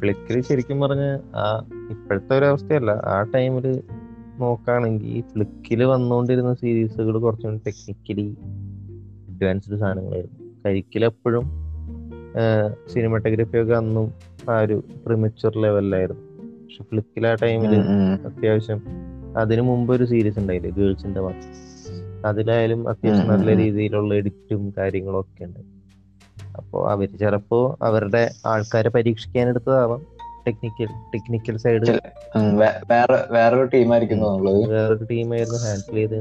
ഫ്ലിക്കിൽ 0.00 0.40
ശരിക്കും 0.40 0.80
പറഞ്ഞ 0.80 1.04
ആ 1.36 1.46
ഇപ്പോഴത്തെ 1.90 2.38
ഒരു 2.38 2.44
അവസ്ഥയല്ല. 2.44 2.90
ആ 2.90 3.22
ടൈമിൽ 3.34 3.82
നോക്കുകയാണെങ്കിൽ 4.38 5.20
ഫ്ലിക്കിൽ 5.32 5.84
വന്നുകൊണ്ടിരുന്ന 5.84 6.54
സീരീസുകൾ 6.54 7.18
കുറച്ചും 7.18 7.56
ടെക്നിക്കലി 7.66 8.36
അഡ്വാൻസ്ഡ് 9.30 9.78
സാധനങ്ങളായിരുന്നു. 9.78 10.38
കരിക്കിലെപ്പോഴും 10.66 11.44
സിനിമാറ്റോഗ്രഫി 12.92 13.58
ഒക്കെ 13.62 13.74
അന്നും 13.74 14.06
ആ 14.50 14.60
ഒരു 14.60 14.82
പ്രിമച്ചുർ 15.06 15.52
ലെവലിലായിരുന്നു 15.62 16.24
പക്ഷെ 16.62 16.84
ഫ്ലിക്കിൽ 16.84 17.26
ആ 17.26 17.34
ടൈമിൽ. 17.34 17.74
അത്യാവശ്യം 18.26 18.80
അതിനു 19.38 19.62
മുമ്പ് 19.62 19.92
ഒരു 19.94 20.04
സീരീസ് 20.04 20.38
ഉണ്ടായില്ലേ 20.38 20.70
ഗേൾസിന്റെ 20.70 21.20
മാത്രം 21.20 21.52
അതിലായാലും 22.26 22.88
അത്യാവശ്യം 22.88 23.28
നല്ല 23.28 23.56
രീതിയിലുള്ള 23.56 24.14
എഡിറ്റും 24.14 24.74
കാര്യങ്ങളും 24.78 25.20
ഒക്കെ 25.20 25.44
ഉണ്ട്. 25.44 25.79
അപ്പോൾ 26.60 26.90
അവർ 26.90 27.18
ചിലപ്പോ 27.18 27.78
അവരുടെ 27.82 28.30
ആൾക്കാരെ 28.46 28.88
പരീക്ഷിക്കാൻ 28.88 29.48
എടുത്തതാവാം 29.48 30.06
ടെക്നിക്കൽ 30.46 30.86
ടെക്നിക്കൽ 31.14 31.56
സൈഡ് 31.56 31.98
വേറെ 32.90 33.18
വേറൊരു 33.30 33.64
ടീമായിരിക്കും 33.64 34.44
വേറൊരു 34.68 35.04
ടീമായിരുന്നു 35.04 35.58
ഹാൻഡിൽ 35.58 35.94
ചെയ്ത് 35.94 36.18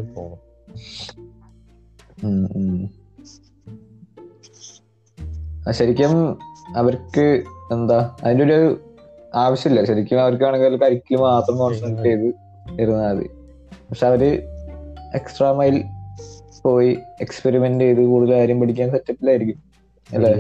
ഉം. 2.23 2.89
ശരിക്കും 5.71 6.39
അവർക്ക് 6.75 7.43
എന്താ 7.71 8.15
അതിന്റെ 8.23 8.43
ഒരു 8.43 8.79
ആവശ്യമില്ല. 9.35 9.85
ശരിക്കും 9.85 10.21
അവർക്കാണെങ്കിൽ 10.21 10.77
കരിക്കിൽ 10.77 11.17
മാത്രം 11.17 11.57
കോൺസെൻട്രേറ്റ് 11.57 12.21
ചെയ്ത് 12.21 12.35
ഇരുന്നാൽ 12.81 13.15
മതി. 13.15 13.27
പക്ഷെ 13.89 14.07
അവർ 14.07 14.23
എക്സ്ട്രാ 15.15 15.51
മൈൽ 15.51 15.83
പോയി 16.61 16.97
എക്സ്പെരിമെന്റ് 17.21 17.83
ചെയ്ത് 17.83 18.05
കൂടുതൽ 18.05 18.33
കാര്യം 18.33 18.59
പഠിക്കാൻ 18.59 18.91
സെറ്റപ്പിലായിരിക്കും 18.91 19.68
അല്ലേ? 20.09 20.33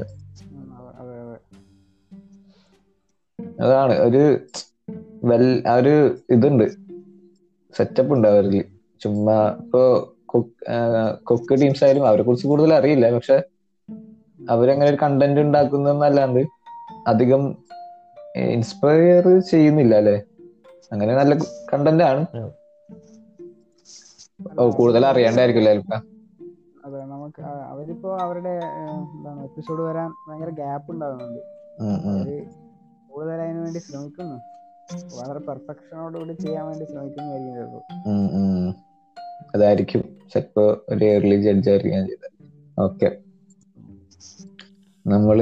അതാണ്. 3.59 3.95
ഒരു 4.07 4.23
വെൽ 5.23 5.43
ആ 5.67 5.75
ഒരു 5.75 5.95
ഇതുണ്ട്. 6.31 6.65
സെറ്റപ്പ് 7.73 8.13
ഉണ്ട് 8.13 8.27
അവരിൽ. 8.27 8.55
ചുമ്മാ 9.01 9.35
ഇപ്പൊ 9.61 9.81
കൊക്ക് 11.27 11.53
ടീംസ് 11.61 11.83
ആയാലും 11.83 12.07
അവരെ 12.07 12.23
കുറിച്ച് 12.23 12.47
കൂടുതൽ 12.47 12.71
അറിയില്ല. 12.73 13.05
പക്ഷെ 13.17 13.37
അവരങ്ങനെ 14.49 14.89
ഒരു 14.89 14.99
കണ്ടന്റ് 15.01 15.39
ഉണ്ടാക്കുന്നതെന്നല്ലാണ്ട് 15.39 16.41
അധികം 17.07 17.43
ഇൻസ്പയർ 18.55 19.25
ചെയ്യുന്നില്ല 19.51 19.93
അല്ലെ? 19.95 20.17
അങ്ങനെ 20.91 21.13
നല്ല 21.15 21.33
കണ്ടന്റ് 21.71 22.03
ആണ്. 22.03 22.21
ഓ 24.59 24.65
കൂടുതൽ 24.77 25.03
അറിയാണ്ടായിരിക്കും 25.05 25.65
നമുക്ക് 27.29 27.47
അവരിപ്പോ 27.47 28.17
അവരുടെ 28.17 28.49
എന്താണ് 28.49 29.43
എപ്പിസോഡ് 29.43 29.81
വരാൻ 29.81 30.15
ഭയങ്കര 30.27 30.49
ഗ്യാപ്പ് 30.49 30.91
ഉണ്ടാകുന്നുണ്ട്. 30.91 31.39
അവർ 31.81 32.47
കൂടുതൽ 33.09 33.31
അതിനു 33.31 33.59
വേണ്ടി 33.59 33.79
ശ്രമിക്കുന്നു. 33.79 34.41
വളരെ 35.15 35.39
പെർഫെക്ഷനോടുകൂടി 35.39 36.33
ചെയ്യാൻ 36.33 36.65
വേണ്ടി 36.65 36.85
ശ്രമിക്കുന്നതായിരിക്കും 36.85 37.81
ഉം. 38.05 38.75
അതായിരിക്കും. 39.55 40.03
ചിലപ്പോ 40.33 40.77
ഒരു 40.89 41.05
ഏർലി 41.05 41.41
ജഡ്ജ് 41.41 41.69
ആയിരിക്കും 41.69 42.07
ചെയ്തത്. 42.07 42.81
ഓക്കെ 42.81 43.17
നമ്മൾ 45.07 45.41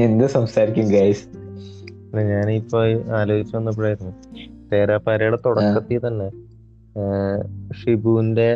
എന്ത് 0.00 0.26
സംസാരിക്കും 0.26 0.88
ഗൈസ് 0.88 1.26
ഞാനിപ്പോ 2.16 2.78
ആലോചിച്ച് 3.16 3.56
വന്നപ്പോഴായിരുന്നു. 3.56 4.12
തേരാപ്പാരയുടെ 4.72 5.38
തുടക്കത്തിൽ 5.46 6.06
തന്നെ 6.06 6.30
ഷിബുവിന്റെ 7.78 8.48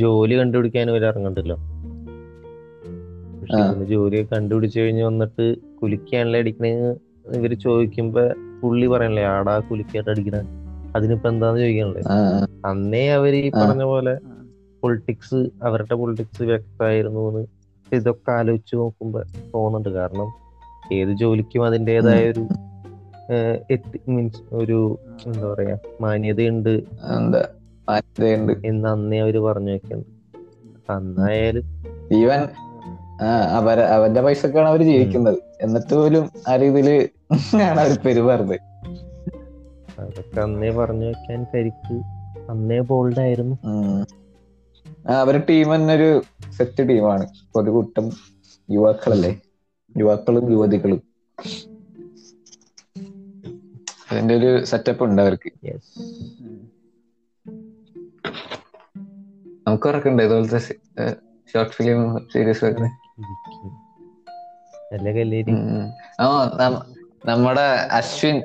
ജോലി 0.00 0.34
കണ്ടുപിടിക്കാൻ 0.40 0.90
ഇവർ 0.92 1.04
ഇറങ്ങണ്ടല്ലോ. 1.10 1.56
ഷിബുവിന്റെ 3.48 3.86
ജോലി 3.94 4.20
കണ്ടുപിടിച്ചു 4.32 4.78
കഴിഞ്ഞ് 4.80 5.04
വന്നിട്ട് 5.08 5.46
കുലിക്കാണല്ലേ 5.80 6.40
അടിക്കണേ 6.44 6.70
ഇവർ 7.38 7.52
ചോദിക്കുമ്പോ 7.66 8.24
പുള്ളി 8.62 8.86
പറയണല്ലേ 8.92 9.24
ആടാ 9.34 9.54
കുലിക്കായിട്ട് 9.70 10.10
അടിക്കണ. 10.14 10.38
അതിനിപ്പോ 10.96 11.28
എന്താന്ന് 11.32 11.60
ചോദിക്കണല്ലേ 11.64 12.02
അന്നേ 12.70 13.04
അവർ 13.18 13.34
ഈ 13.42 13.46
പറഞ്ഞ 13.60 13.82
പോലെ 13.92 14.14
പൊളിറ്റിക്സ് 14.82 15.40
അവരുടെ 15.66 15.94
പൊളിറ്റിക്സ് 16.00 16.42
വ്യക്തമായിരുന്നു 16.50 17.22
എന്ന് 17.30 17.42
ഇതൊക്കെ 17.86 18.30
ആലോചിച്ച് 18.38 18.74
നോക്കുമ്പോ 18.80 19.20
തോന്നുന്നുണ്ട്. 19.52 19.90
കാരണം 19.98 20.28
ഏത് 20.96 21.12
ജോലിക്കും 21.20 21.62
അതിന്റെതായ 21.68 22.24
ഒരു 22.32 22.44
മീൻസ് 24.14 24.40
ഒരു 24.60 24.78
എന്താ 25.26 25.46
പറയാ 25.52 25.76
മാന്യതയുണ്ട്. 26.02 26.72
എന്ന് 28.66 28.88
അന്നേ 28.88 29.18
അവർ 29.20 29.36
പറഞ്ഞു 29.38 29.72
വെക്കുന്നുണ്ട് 29.72 30.92
അന്നായാലും 30.92 31.64
ഈവൻ 32.12 32.42
അവര 33.56 33.80
അവന്റെ 33.80 34.20
പൈസക്കാണ് 34.20 34.68
അവർ 34.68 34.82
ജീവിക്കുന്നത്. 34.82 35.38
എന്നിട്ട് 35.60 35.94
പോലും 35.94 36.30
ആ 36.48 36.56
രീതിയിൽ 36.56 37.08
ആണ് 37.62 37.80
അവർ 37.80 37.98
പെരുമാറുന്നത്. 38.06 38.60
അതൊക്കെ 40.00 40.40
അന്നേ 40.40 40.70
പറഞ്ഞു 40.70 41.06
വെക്കാൻ 41.06 41.46
കരിക്ക്. 41.54 41.96
അന്നേ 42.50 42.80
ബോൾഡ് 42.80 43.20
ആയിരുന്നു. 43.20 43.56
അവരുടെ 45.08 45.44
ടീം 45.50 45.74
തന്നെ 45.74 45.94
ഒരു 45.94 46.22
സെറ്റ് 46.56 46.88
ടീമാണ് 46.88 47.26
ഒരു 47.56 47.70
കൂട്ടം 47.70 48.10
യുവാക്കളല്ലേ? 48.70 49.40
യുവാക്കളും 49.96 50.52
യുവതികളും. 50.52 51.00
അതിന്റെ 54.12 54.34
ഒരു 54.34 54.64
സെറ്റപ്പ് 54.64 55.04
ഉണ്ട് 55.04 55.22
അവർക്ക്. 55.22 55.52
യെസ് 55.66 55.92
നമുക്ക് 59.66 59.86
ഉറക്കുണ്ട് 59.88 60.22
ഇതുപോലത്തെ 60.22 60.58
ഷോർട്ട് 61.52 61.72
ഫിലിം 61.72 62.00
സീരീസ് 62.32 62.64
ഒക്കെ. 62.64 62.88
ആ 66.20 66.24
നമ്മുടെ 67.26 67.64
അശ്വിൻ 67.98 68.36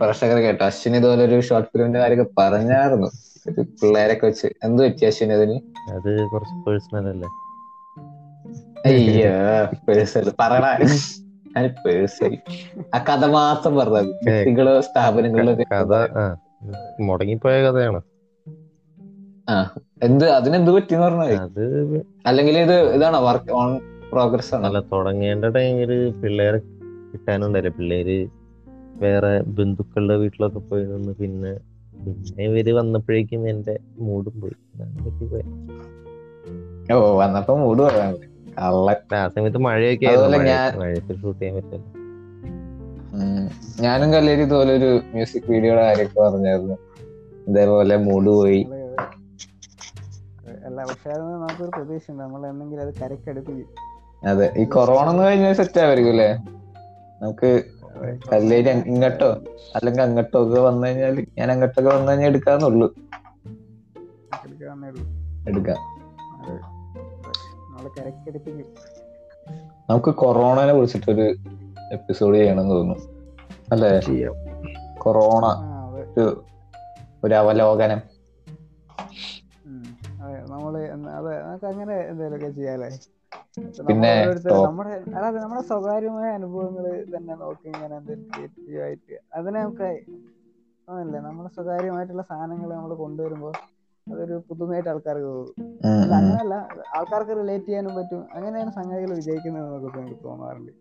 പ്രേക്ഷകർ 0.00 0.36
കേട്ടോ. 0.36 0.64
അശ്വിൻ 0.66 0.96
ഇതുപോലെ 0.96 1.24
ഒരു 1.24 1.40
ഷോർട്ട് 1.40 1.68
ഫിലിമിന്റെ 1.68 2.00
കാര്യമൊക്കെ 2.00 2.34
പറഞ്ഞായിരുന്നു. 2.38 3.08
ഒരു 3.48 3.60
പിള്ളേരൊക്കെ 3.60 4.26
വെച്ച്. 4.26 4.46
എന്ത് 4.64 4.82
പറ്റി 4.82 5.04
അശ്വിൻ 5.04 5.32
അതിന്? 5.32 5.56
അത് 5.90 6.10
കുറച്ച് 6.32 6.54
പേഴ്സണൽ 6.66 7.08
അല്ലേ? 7.08 7.28
അയ്യോ 8.86 9.34
പേഴ്സണൽ 9.88 10.32
ഞാൻ 11.56 11.74
പേഴ്സണൽ 11.86 12.38
ആ 12.94 12.98
കഥ 13.08 13.24
മാത്രം 13.26 13.76
പറഞ്ഞത് 13.76 14.06
വ്യക്തികളോ 14.24 14.80
സ്ഥാപനങ്ങളിലോ 14.80 15.52
കഥ 15.74 15.92
മുടങ്ങിപ്പോയ 17.02 17.56
കഥയാണ്. 17.62 18.00
എന്ത് 20.02 20.24
അതിനെന്ത് 20.30 20.70
പറ്റിന്ന് 20.70 21.04
പറഞ്ഞത് 21.04 21.34
അത് 21.40 21.64
അല്ലെങ്കിൽ 22.26 22.58
ഇത് 22.58 22.76
ഇതാണോ 22.94 23.18
വർക്ക് 23.20 23.52
ഓൺ 23.52 23.70
പ്രോഗ്രസ് 24.12 24.54
ആണോ? 24.54 24.64
അല്ല 24.68 24.80
തുടങ്ങേണ്ട 24.92 25.44
ടൈമിൽ 25.56 25.92
പിള്ളേരെ 26.22 26.58
കിട്ടാനുണ്ടല്ലേ 27.12 27.70
പിള്ളേര് 27.70 28.16
വേറെ 28.96 29.32
ബന്ധുക്കളുടെ 29.58 30.16
വീട്ടിലൊക്കെ 30.16 30.58
പോയി 30.58 30.84
നിന്ന് 30.84 31.12
പിന്നെ 31.12 31.52
പിന്നെ 32.04 32.44
ഇവർ 32.44 32.68
വന്നപ്പോഴേക്കും 32.74 33.42
എന്റെ 33.48 33.74
മൂടും 33.98 34.34
പോയി. 34.40 34.56
ഓ 36.92 36.96
വന്നപ്പോ 37.16 37.54
മൂട് 37.56 37.82
കള്ളൻ 37.82 38.14
ആ 39.14 39.28
സമയത്ത് 39.28 39.60
മഴയൊക്കെ 39.66 40.10
മഴയത്തിൽ 40.80 41.16
ഷൂട്ട് 41.22 41.40
ചെയ്യാൻ 41.40 41.56
പറ്റില്ല. 41.56 41.84
ഞാനും 43.80 44.08
കല്ലേരി 44.12 44.42
ഇതുപോലെ 44.42 44.72
ഒരു 44.78 44.90
മ്യൂസിക് 45.14 45.48
വീഡിയോയുടെ 45.50 45.82
കാര്യമൊക്കെ 45.82 46.20
പറഞ്ഞായിരുന്നു. 46.20 46.76
ഇതേപോലെ 47.48 47.96
മൂട് 48.06 48.30
പോയി. 48.30 48.60
അല്ല 50.74 50.84
പക്ഷെ 50.84 51.10
അത് 51.10 51.22
നമുക്കൊരു 51.34 51.70
പ്രതീക്ഷ 51.76 52.10
ഉണ്ട് 52.10 52.22
നമ്മൾ 52.22 52.46
എന്തെങ്കിലും 52.46 52.82
അത് 52.82 52.94
കരക്കടുപ്പിക്കും 52.94 53.68
അതെ 54.28 54.52
ഈ 54.56 54.64
കൊറോണ 54.64 55.10
എന്ന് 55.10 55.24
കഴിഞ്ഞാൽ 55.24 55.52
സെറ്റ് 55.52 55.80
ആയിരിക്കും 55.80 56.10
അല്ലേ 56.10 56.28
നമുക്ക് 57.22 57.50
കല്ലേരി 58.32 58.70
ഇങ്ങോട്ടോ 58.70 59.28
അല്ലെങ്കിൽ 59.74 60.02
അങ്ങോട്ടോ 60.02 60.42
ഒക്കെ 60.42 60.60
വന്നു 60.60 60.86
കഴിഞ്ഞാൽ 60.86 61.26
ഞാൻ 61.38 61.52
അങ്ങോട്ടൊക്കെ 61.52 61.90
വന്നു 61.90 62.10
കഴിഞ്ഞാൽ 62.12 62.28
എടുക്കാന്നുള്ളു 62.28 62.88
എടുക്കാന്നേ 64.44 64.88
എടുക്കാം. 65.48 65.80
നമുക്ക് 69.90 70.10
കൊറോണനെ 70.14 70.72
കുറിച്ചിട്ടൊരു 70.74 71.26
എപ്പിസോഡ് 71.92 72.36
ചെയ്യണം 72.36 72.68
തോന്നുന്നു. 72.70 72.96
അല്ലേ? 73.72 73.92
കൊറോണ 74.98 75.44
ഒരു 77.24 77.34
അവലോകനം. 77.34 78.00
അതെ 81.14 81.34
നമുക്ക് 81.42 81.66
അങ്ങനെ 81.70 81.96
എന്തെങ്കിലുമൊക്കെ 82.10 82.50
ചെയ്യാല്ലേ? 82.56 82.90
ഇപ്പൊ 83.70 83.82
പിന്നെ 83.88 84.12
നമ്മുടെ 84.64 84.92
അല്ലാതെ 85.08 85.38
നമ്മുടെ 85.42 85.62
സ്വകാര്യമായ 85.70 86.28
അനുഭവങ്ങൾ 86.38 86.84
തന്നെ 87.14 87.34
നോക്കി 87.42 87.66
ഇങ്ങനെ 87.72 87.94
എന്തെങ്കിലും 87.98 88.26
ക്രിയേറ്റീവ് 88.28 88.80
ആയിട്ട് 88.86 89.16
അതിനെ 89.38 89.58
നമുക്ക് 89.62 89.90
അതല്ലേ 90.88 91.20
നമ്മുടെ 91.24 91.50
സ്വകാര്യമായിട്ടുള്ള 91.56 92.24
സാധനങ്ങൾ 92.30 92.70
നമ്മൾ 92.74 92.92
കൊണ്ടുവരുമ്പോൾ 93.02 93.54
അതൊരു 94.06 94.36
പുതുമയായിട്ട് 94.48 94.90
ആൾക്കാർക്ക് 94.92 95.28
തോന്നും. 95.28 95.54
അങ്ങനല്ല 96.14 96.54
ആൾക്കാർക്ക് 96.96 97.34
റിലേറ്റ് 97.38 97.66
ചെയ്യാനും 97.66 97.94
പറ്റും. 97.98 98.22
അങ്ങനെയാണ് 98.36 98.72
സംഗതികൾ 98.78 99.12
വിജയിക്കുന്നത് 99.20 99.66
എന്നൊക്കെ 99.68 100.00
എനിക്ക് 100.02 100.24
തോന്നാറുണ്ട്. 100.24 100.72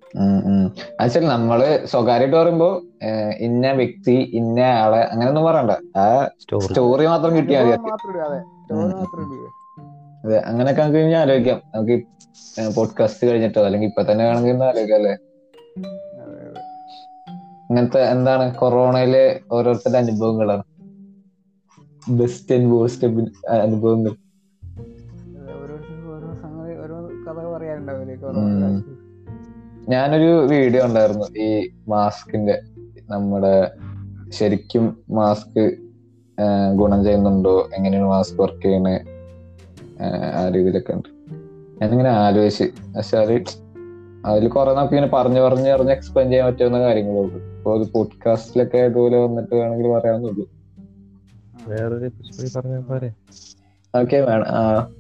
അതുവെച്ചാൽ 0.99 1.25
നമ്മൾ 1.31 1.59
സ്വകാര്യമായിട്ട് 1.93 2.37
പറയുമ്പോ 2.37 2.69
ഇന്ന 3.47 3.71
വ്യക്തി 3.79 4.15
ഇന്ന 4.39 4.59
ആളെ 4.81 5.01
അങ്ങനെയൊന്നും 5.11 5.45
പറയണ്ട. 5.49 5.73
ആ 5.97 6.05
സ്റ്റോറി 6.41 6.75
സ്റ്റോറി 6.75 7.05
മാത്രം 7.11 7.33
കിട്ടിയാൽ 7.37 7.65
മതി. 7.65 7.73
അനുഭവം 7.73 7.83
മാത്രം 7.87 8.17
അതെ. 8.27 8.41
സ്റ്റോറി 8.61 8.93
മാത്രം 8.99 9.23
ഇടുക. 9.27 9.45
അതെ 10.25 10.39
അങ്ങനെയൊക്കെ 10.39 10.81
നമുക്ക് 10.81 10.99
ഇനി 10.99 11.12
ആലോചിക്കാം. 11.12 11.62
നമുക്ക് 11.75 11.95
പോഡ്കാസ്റ്റ് 12.75 13.27
കഴിഞ്ഞിട്ടോ 13.27 13.65
അല്ലെങ്കിൽ 13.65 13.88
ഇപ്പൊ 13.88 14.03
തന്നെ 14.03 14.25
വേണമെങ്കിൽ 14.25 14.63
ആലോചിക്കാം 14.63 14.95
അല്ലേ? 14.95 15.17
ഇങ്ങനത്തെ 17.69 18.01
എന്താണ് 18.12 18.55
കൊറോണയിലെ 18.55 19.39
ഓരോരുത്തരുടെ 19.51 19.97
അനുഭവങ്ങളാണ്? 19.97 20.63
ബെസ്റ്റ് 22.09 22.55
ആൻഡ് 22.55 22.73
വേസ്റ്റ് 22.73 23.07
അനുഭവങ്ങൾ. 23.47 24.12
ഞാനൊരു 29.89 30.45
വീഡിയോ 30.45 30.86
ഉണ്ടായിരുന്നു 30.86 31.25
ഈ 31.38 31.69
മാസ്കിന്റെ 31.88 32.62
നമ്മുടെ 33.09 33.71
ശരിക്കും 34.29 35.03
മാസ്ക് 35.09 35.77
ഗുണം 36.75 37.03
ചെയ്യുന്നുണ്ടോ 37.03 37.69
എങ്ങനെയാണ് 37.75 38.07
മാസ്ക് 38.07 38.41
വർക്ക് 38.41 38.63
ചെയ്യണത് 38.63 39.12
ആ 40.35 40.49
രീതിയിലൊക്കെ 40.49 40.93
ഉണ്ട്. 40.93 41.09
ഞാനിങ്ങനെ 41.81 42.09
ആലോചിച്ച് 42.09 42.63
പക്ഷെ 42.97 43.17
അത് 43.17 43.43
അതിൽ 44.25 44.47
കുറെ 44.47 44.73
നമുക്ക് 44.73 44.93
ഇങ്ങനെ 44.93 45.11
പറഞ്ഞു 45.13 45.41
പറഞ്ഞു 45.41 45.71
പറഞ്ഞ് 45.71 45.91
എക്സ്പ്ലെയിൻ 45.91 46.31
ചെയ്യാൻ 46.31 46.47
പറ്റുന്ന 46.47 46.79
കാര്യങ്ങളുള്ളൂ 46.79 47.57
ഇപ്പൊ 47.57 47.77
ഒരു 47.77 47.89
പോഡ്കാസ്റ്റിലൊക്കെ 47.93 48.77
ഇതുപോലെ 48.77 49.17
വന്നിട്ട് 49.17 49.55
വേണമെങ്കിൽ 49.55 49.87
പറയാവുന്നുള്ളൂ 49.87 50.49
വേറൊരു 51.67 52.05
എപ്പിസോഡിൽ 52.05 52.51
പറഞ്ഞാൽ 52.55 52.81
പോരെ? 52.81 53.13
ഓക്കെ 53.99 54.17
വേണം. 54.17 54.45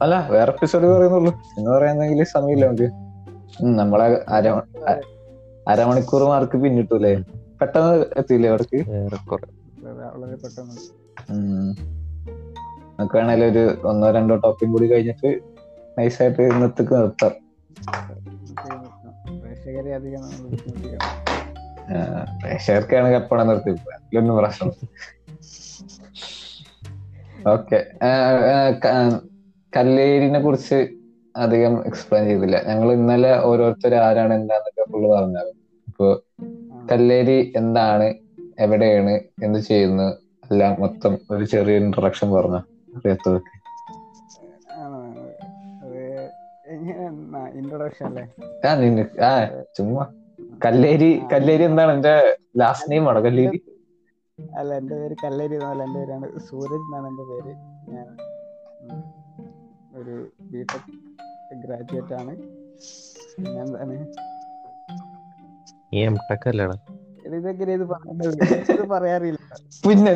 അല്ല 0.01 0.27
വേറെ 0.29 0.51
എപ്പിസോഡ് 0.51 0.85
പറയുന്നുള്ളൂ. 0.85 1.33
എന്ന് 1.57 1.71
പറയുന്നെങ്കിൽ 1.71 2.23
സമയമില്ല 2.23 2.67
നമുക്ക്. 2.67 2.91
നമ്മളെ 3.63 4.25
അര 4.29 4.47
അരമണിക്കൂർ 5.67 6.23
മാർക്ക് 6.23 6.57
പിന്നിട്ടൂലേ 6.57 7.15
പെട്ടെന്ന് 7.61 8.05
എത്തിയില്ലേ 8.17 8.49
അവർക്ക്? 8.49 8.75
വളരെ 8.75 9.37
വളരെ 10.17 10.35
പെട്ടെന്ന്. 10.35 10.75
ഉം. 11.31 12.02
നമുക്ക് 12.99 13.15
വേണേലും 13.19 13.47
ഒരു 13.51 13.61
ഒന്നോ 13.91 14.07
രണ്ടോ 14.11 14.35
ടോപ്പിക് 14.43 14.71
കൂടി 14.73 14.87
കഴിഞ്ഞിട്ട് 14.91 15.29
നൈസായിട്ട് 15.97 16.41
ഇന്നത്തേക്ക് 16.51 16.93
നിർത്താം. 16.95 17.33
പ്രേക്ഷകർക്കാണ് 22.41 23.15
എപ്പോഴാണ് 23.19 23.49
നിർത്തി 23.49 23.71
അതിലൊന്നും 23.95 24.35
പ്രശ്നം 24.39 24.69
ഓക്കെ 27.53 27.79
കല്ലേരിനെ 29.73 30.39
കുറിച്ച് 30.39 30.77
അധികം 31.35 31.73
എക്സ്പ്ലെയിൻ 31.89 32.25
ചെയ്തില്ല. 32.29 32.57
ഞങ്ങൾ 32.69 32.87
ഇന്നലെ 32.91 33.31
ഓരോരുത്തർ 33.49 33.93
ആരാണ് 34.07 34.33
എന്താന്നൊക്കെ 34.39 34.83
ഫുള്ള് 34.91 35.07
പറഞ്ഞത് 35.13 35.51
ഇപ്പൊ 35.87 36.07
കല്ലേരി 36.91 37.37
എന്താണ് 37.61 38.07
എവിടെയാണ് 38.65 39.13
എന്ത് 39.45 39.59
ചെയ്യുന്നു 39.69 40.07
എല്ലാം 40.49 40.73
മൊത്തം 40.83 41.13
ഒരു 41.31 41.45
ചെറിയ 41.53 41.81
ഇൻട്രൊഡക്ഷൻ 41.83 42.29
പറഞ്ഞു? 42.35 42.61
അറിയാത്തവർക്ക് 42.93 43.53
ഇൻട്രൊഡക്ഷൻ 47.59 48.05
അല്ലേ? 48.09 48.23
ആ 49.27 49.31
ചുമ്മാ. 49.77 50.03
കല്ലേരി 50.65 51.09
കല്ലേരി 51.33 51.63
എന്താണ് 51.69 51.91
എന്റെ 51.93 52.13
ലാസ്റ്റ് 52.61 52.89
നെയിം 52.91 53.05
ആണോ 53.09 53.21
കല്ലേരി? 53.27 53.59
അല്ല 54.59 54.69
എന്റെ 54.79 54.95
പേര് 54.99 55.15
കല്ലേരി 55.23 55.55
എന്നല്ല 55.57 55.83
എന്റെ 55.87 55.99
പേരാണ് 55.99 56.27
സൂരജ് 56.47 56.85
എന്നാണ് 56.87 57.07
എന്റെ 57.11 57.25
പേര്. 57.31 57.53
ഞാൻ 57.93 58.07
ഒരു 59.99 60.15
ബിടെക് 60.51 60.91
ഗ്രാജുവേറ്റ് 61.63 62.13
ആണ്. 62.21 62.33
പിന്നെ 63.35 63.59
എന്താണ്? 63.63 63.97
എം 66.01 66.15
ടെക് 66.29 66.47
അല്ലേടാ 66.51 66.77
ഇത് 67.27 67.35
ഇതൊക്കെ 67.37 67.63
ഇത് 68.73 68.83
പറയാറില്ല. 68.93 69.39
പിന്നെ 69.83 70.11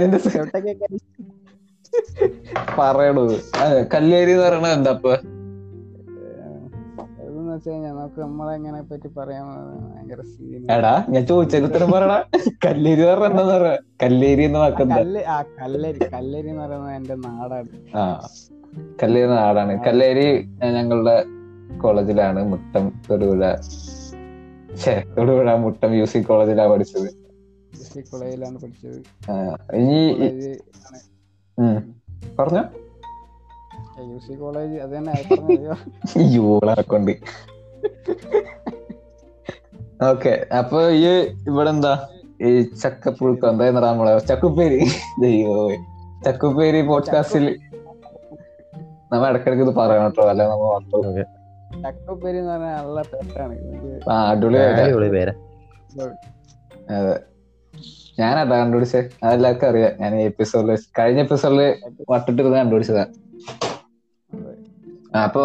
പറയണു 2.79 3.23
കല്ലേരി 3.95 4.31
എന്ന് 4.35 4.45
പറയണത് 4.45 4.73
എന്താ 4.77 4.91
ഇപ്പൊ? 4.97 5.13
ഇതെന്ന് 7.25 7.51
വെച്ച് 7.53 7.69
കഴിഞ്ഞാൽ 7.69 7.93
നമുക്ക് 7.97 8.19
നമ്മളെങ്ങനെ 8.25 8.79
പറ്റി 8.91 9.09
പറയാൻ 9.17 9.45
ഭയങ്കര 9.93 10.21
എടാ 10.75 10.93
ഞാൻ 11.13 11.23
ചോദിച്ചതിന് 11.31 11.67
ഉത്തരം 11.69 11.89
പറയടാ. 11.95 12.17
കല്ലേരി 12.65 13.01
എന്ന് 13.05 13.11
പറഞ്ഞ 13.13 13.29
എന്താ 13.31 13.45
പറയാ? 13.53 13.77
കല്ലേരി 14.03 14.43
എന്ന് 14.49 14.59
വാക്കെന്താ? 14.63 14.97
കല്ലേരി. 15.61 15.99
കല്ലേരി 16.15 16.49
എന്ന് 16.53 16.63
പറയുന്നത് 16.65 16.95
എന്റെ 16.99 17.15
നാടാണ്. 17.25 17.69
ആ 17.99 18.03
കല്ലേരി 19.01 19.31
നാടാണ്. 19.41 19.73
കല്ലേരി 19.87 20.27
ഞങ്ങളുടെ 20.77 21.17
കോളേജിലാണ് 21.83 22.41
മുട്ടം 22.51 22.85
തൊടുപുഴ 23.07 23.43
ഛേ 24.81 24.93
തൊടുപുഴ 25.15 25.49
മുട്ടം 25.65 25.89
മ്യൂസിക് 25.93 26.27
കോളേജിലാണ് 26.29 26.71
പഠിച്ചത്. 26.73 27.09
ഡിസ്ട്രിക്ട് 27.79 28.11
കോളേജിലാണ് 28.11 28.57
പഠിച്ചത്. 28.63 28.97
ഇനി 29.79 29.99
പറഞ്ഞോ. 32.37 32.63
യു 34.07 34.17
സി 34.19 34.33
കോളേജ് 34.39 34.75
അത് 34.83 34.91
തന്നെ 34.97 35.13
യൂളാക്കൊണ്ട് 36.33 37.13
ഓക്കെ 40.07 40.31
അപ്പൊ 40.57 40.79
ഈ 40.97 41.05
ഇവിടെ 41.49 41.69
എന്താ 41.69 41.91
ഈ 42.41 42.49
ചക്കപ്പുഴുക്ക 42.81 43.43
എന്താ 43.51 43.65
നമ്മളെ? 43.83 44.11
ചക്കുപ്പേരി. 44.29 44.79
ദൈവോ 45.23 45.55
ചക്കുപ്പേരി 46.25 46.81
പോഡ്കാസ്റ്റിൽ 46.89 47.45
നമ്മ 49.11 49.23
ഇടക്കിടക്ക് 49.31 49.63
ഇത് 49.65 49.73
പറയണം 49.79 50.05
കേട്ടോ 50.07 50.23
അല്ല 50.31 50.43
നമ്മ. 50.51 50.63
ചക്കപ്പേരി 51.83 52.37
എന്ന് 52.41 52.51
പറഞ്ഞാൽ 52.53 52.75
നല്ല 52.79 52.97
പേരാണ്. 53.11 53.55
ആ 54.09 54.15
അടിപൊളി 54.29 55.09
പേരാ. 55.15 55.33
അതെ. 56.91 57.15
ഞാനതാ 58.19 58.57
കണ്ടുപിടിച്ചത് 58.59 59.11
അതെല്ലാവർക്കും 59.23 59.67
അറിയാം. 59.67 59.91
ഞാൻ 59.99 60.15
ഈ 60.15 60.23
എപ്പിസോഡിൽ 60.23 60.77
കഴിഞ്ഞ 60.99 61.19
എപ്പിസോഡിൽ 61.19 61.61
വട്ടിട്ടിരുന്ന് 62.09 62.57
കണ്ടുപിടിച്ചതാ. 62.57 63.05
അപ്പൊ. 65.23 65.43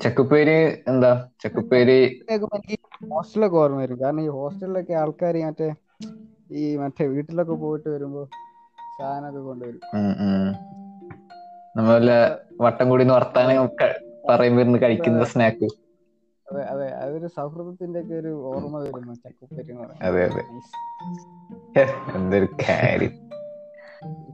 ചക്കുപ്പേരി 0.00 0.54
എന്താ? 0.88 1.28
ചക്കുപ്പേരി 1.44 1.98
ഹോസ്റ്റലൊക്കെ 3.10 3.56
ഓർമ്മ 3.56 3.78
വരും. 3.80 4.00
കാരണം 4.00 4.20
ഈ 4.20 4.28
ഹോസ്റ്റലിലൊക്കെ 4.28 4.92
ആൾക്കാർ 4.92 5.36
മറ്റേ 5.46 5.68
ഈ 6.50 6.76
മറ്റേ 6.76 7.06
വീട്ടിലൊക്കെ 7.06 7.52
പോയിട്ട് 7.52 7.88
വരുമ്പോ 7.88 8.22
സാധനമൊക്കെ 8.98 9.38
കൊണ്ടുവരും. 9.40 9.80
നമ്മളെ 11.76 12.18
വട്ടം 12.60 12.88
കൂടി 12.88 13.04
വർത്താനം 13.04 13.70
പറയുമ്പോ 14.28 14.62
ഇരുന്ന് 14.62 14.78
കഴിക്കുന്ന 14.82 15.24
സ്നാക്ക് 15.24 15.68
അതെ 16.54 16.64
അതെ. 16.72 16.86
അതൊരു 17.02 17.28
സൗഹൃദത്തിന്റെ 17.34 18.00
ഒക്കെ 18.02 18.14
ഒരു 18.20 18.32
ഓർമ്മ 18.50 18.76
വരുന്നു 18.84 19.14
ചക്കുപ്പേരി 19.22 19.72
എന്ന് 19.74 19.96
അതെ, 20.06 20.22
അതെ. 20.28 20.42
എന്തൊരു 22.16 22.48
കാര്യം. 22.62 23.12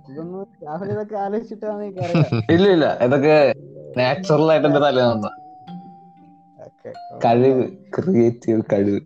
ഇതൊന്നും 0.07 0.47
രാഹുൽ 0.65 0.89
ഇതൊക്കെ 0.95 1.17
ആലോചിച്ചിട്ടാണ് 1.25 1.83
ഇല്ല 2.55 2.67
ഇല്ല. 2.75 2.87
ഇതൊക്കെ 3.07 3.37
നാച്ചുറൽ 3.97 4.51
ആയിട്ട് 4.53 4.69
എന്റെ 4.69 4.81
തല 4.85 4.99
വന്ന 5.07 5.29
കഴിവ് 7.25 7.63
ക്രിയേറ്റീവ് 7.95 8.63
കഴിവ്. 8.73 9.01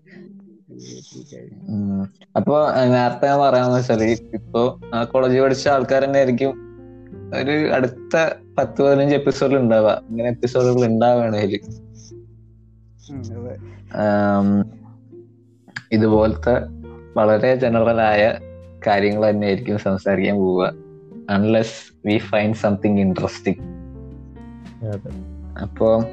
അപ്പൊ 2.39 2.55
നേരത്തെ 2.93 3.27
ഞാൻ 3.29 3.39
പറയാന്ന് 3.43 3.77
വെച്ചാൽ 3.79 4.03
ഇപ്പൊ 4.39 4.63
ആ 4.93 5.03
കോളേജിൽ 5.11 5.43
പഠിച്ച 5.45 5.67
ആൾക്കാർ 5.75 6.03
തന്നെ 6.05 6.21
ആയിരിക്കും 6.21 6.53
ഒരു 7.39 7.55
അടുത്ത 7.77 8.15
പത്ത് 8.57 8.79
പതിനഞ്ച് 8.85 9.15
എപ്പിസോഡിൽ 9.21 9.57
ഉണ്ടാവുക. 9.61 9.93
ഇങ്ങനെ 10.11 10.29
എപ്പിസോഡുകൾ 10.35 10.83
ഉണ്ടാവുകയാണ് 10.91 11.39
അതിൽ. 11.39 11.63
അതെ 11.63 11.69
ആം, 11.69 11.84
ഇതുപോലത്തെ 15.93 16.53
വളരെ 17.17 17.57
ജനറൽ 17.57 18.01
ആയ 18.01 18.39
കാര്യങ്ങൾ 18.87 19.31
തന്നെ 19.31 19.47
ആയിരിക്കും 19.47 19.79
സംസാരിക്കാൻ 19.79 20.37
പോവുക. 20.37 20.73
Unless 21.31 21.93
we 22.07 22.19
find 22.19 22.55
something 22.55 22.99
interesting 22.99 23.59
അപ്പോ 25.63 26.05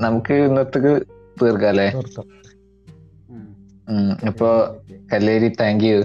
നമുക്ക് 0.00 0.32
ഇന്നത്തേക്ക് 0.34 1.06
തീർക്കാല്ലേ 1.42 1.90
അപ്പൊ 1.90 2.22
ഉം. 3.30 3.56
ഉം, 3.88 4.28
ഇപ്പൊ 4.28 4.76
കല്ലേരി 5.12 5.48
താങ്ക് 5.48 5.84
യു 5.84 6.04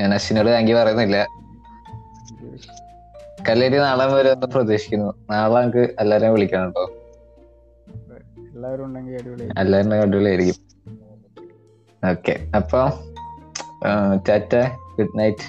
ഞാൻ 0.00 0.14
അശ്വിനോട് 0.14 0.48
താങ്ക് 0.48 0.70
യു 0.70 0.76
പറയുന്നില്ല. 0.76 1.26
കല്ലേരി 3.48 3.78
നാളെ 3.78 4.06
വരെ 4.06 4.30
ഒന്ന് 4.30 4.46
പ്രതീക്ഷിക്കുന്നു. 4.46 5.14
നാളെ 5.30 5.60
നമുക്ക് 5.60 5.96
എല്ലാരെയും 6.00 6.32
വിളിക്കണം 6.32 6.64
കേട്ടോ. 6.64 6.99
എല്ലാവരും 8.54 8.84
ഉണ്ടെങ്കിൽ 8.84 9.14
അടിപൊളി 9.20 9.44
എല്ലാവരും 9.62 10.02
അടിപൊളിയായിരിക്കും. 10.06 10.58
ഓക്കെ 12.02 12.34
അപ്പൊ 12.56 12.80
ta ta 14.28 14.54
good 14.96 15.16
night 15.18 15.46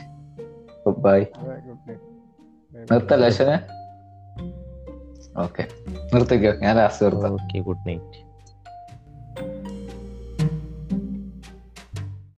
bye 1.05 1.19
good 1.67 1.97
നിർത്തല്ലേ 2.91 3.27
അശ്വനെ? 3.31 3.57
ഓക്കെ 5.43 5.63
നിർത്തിക്കോ? 6.13 6.51
ഞാൻ 6.63 6.73
ലാസ്റ്റ് 6.79 7.05
നിർത്താം. 7.05 7.33
Okay 7.39 7.59
good 7.67 7.85
night 7.87 8.19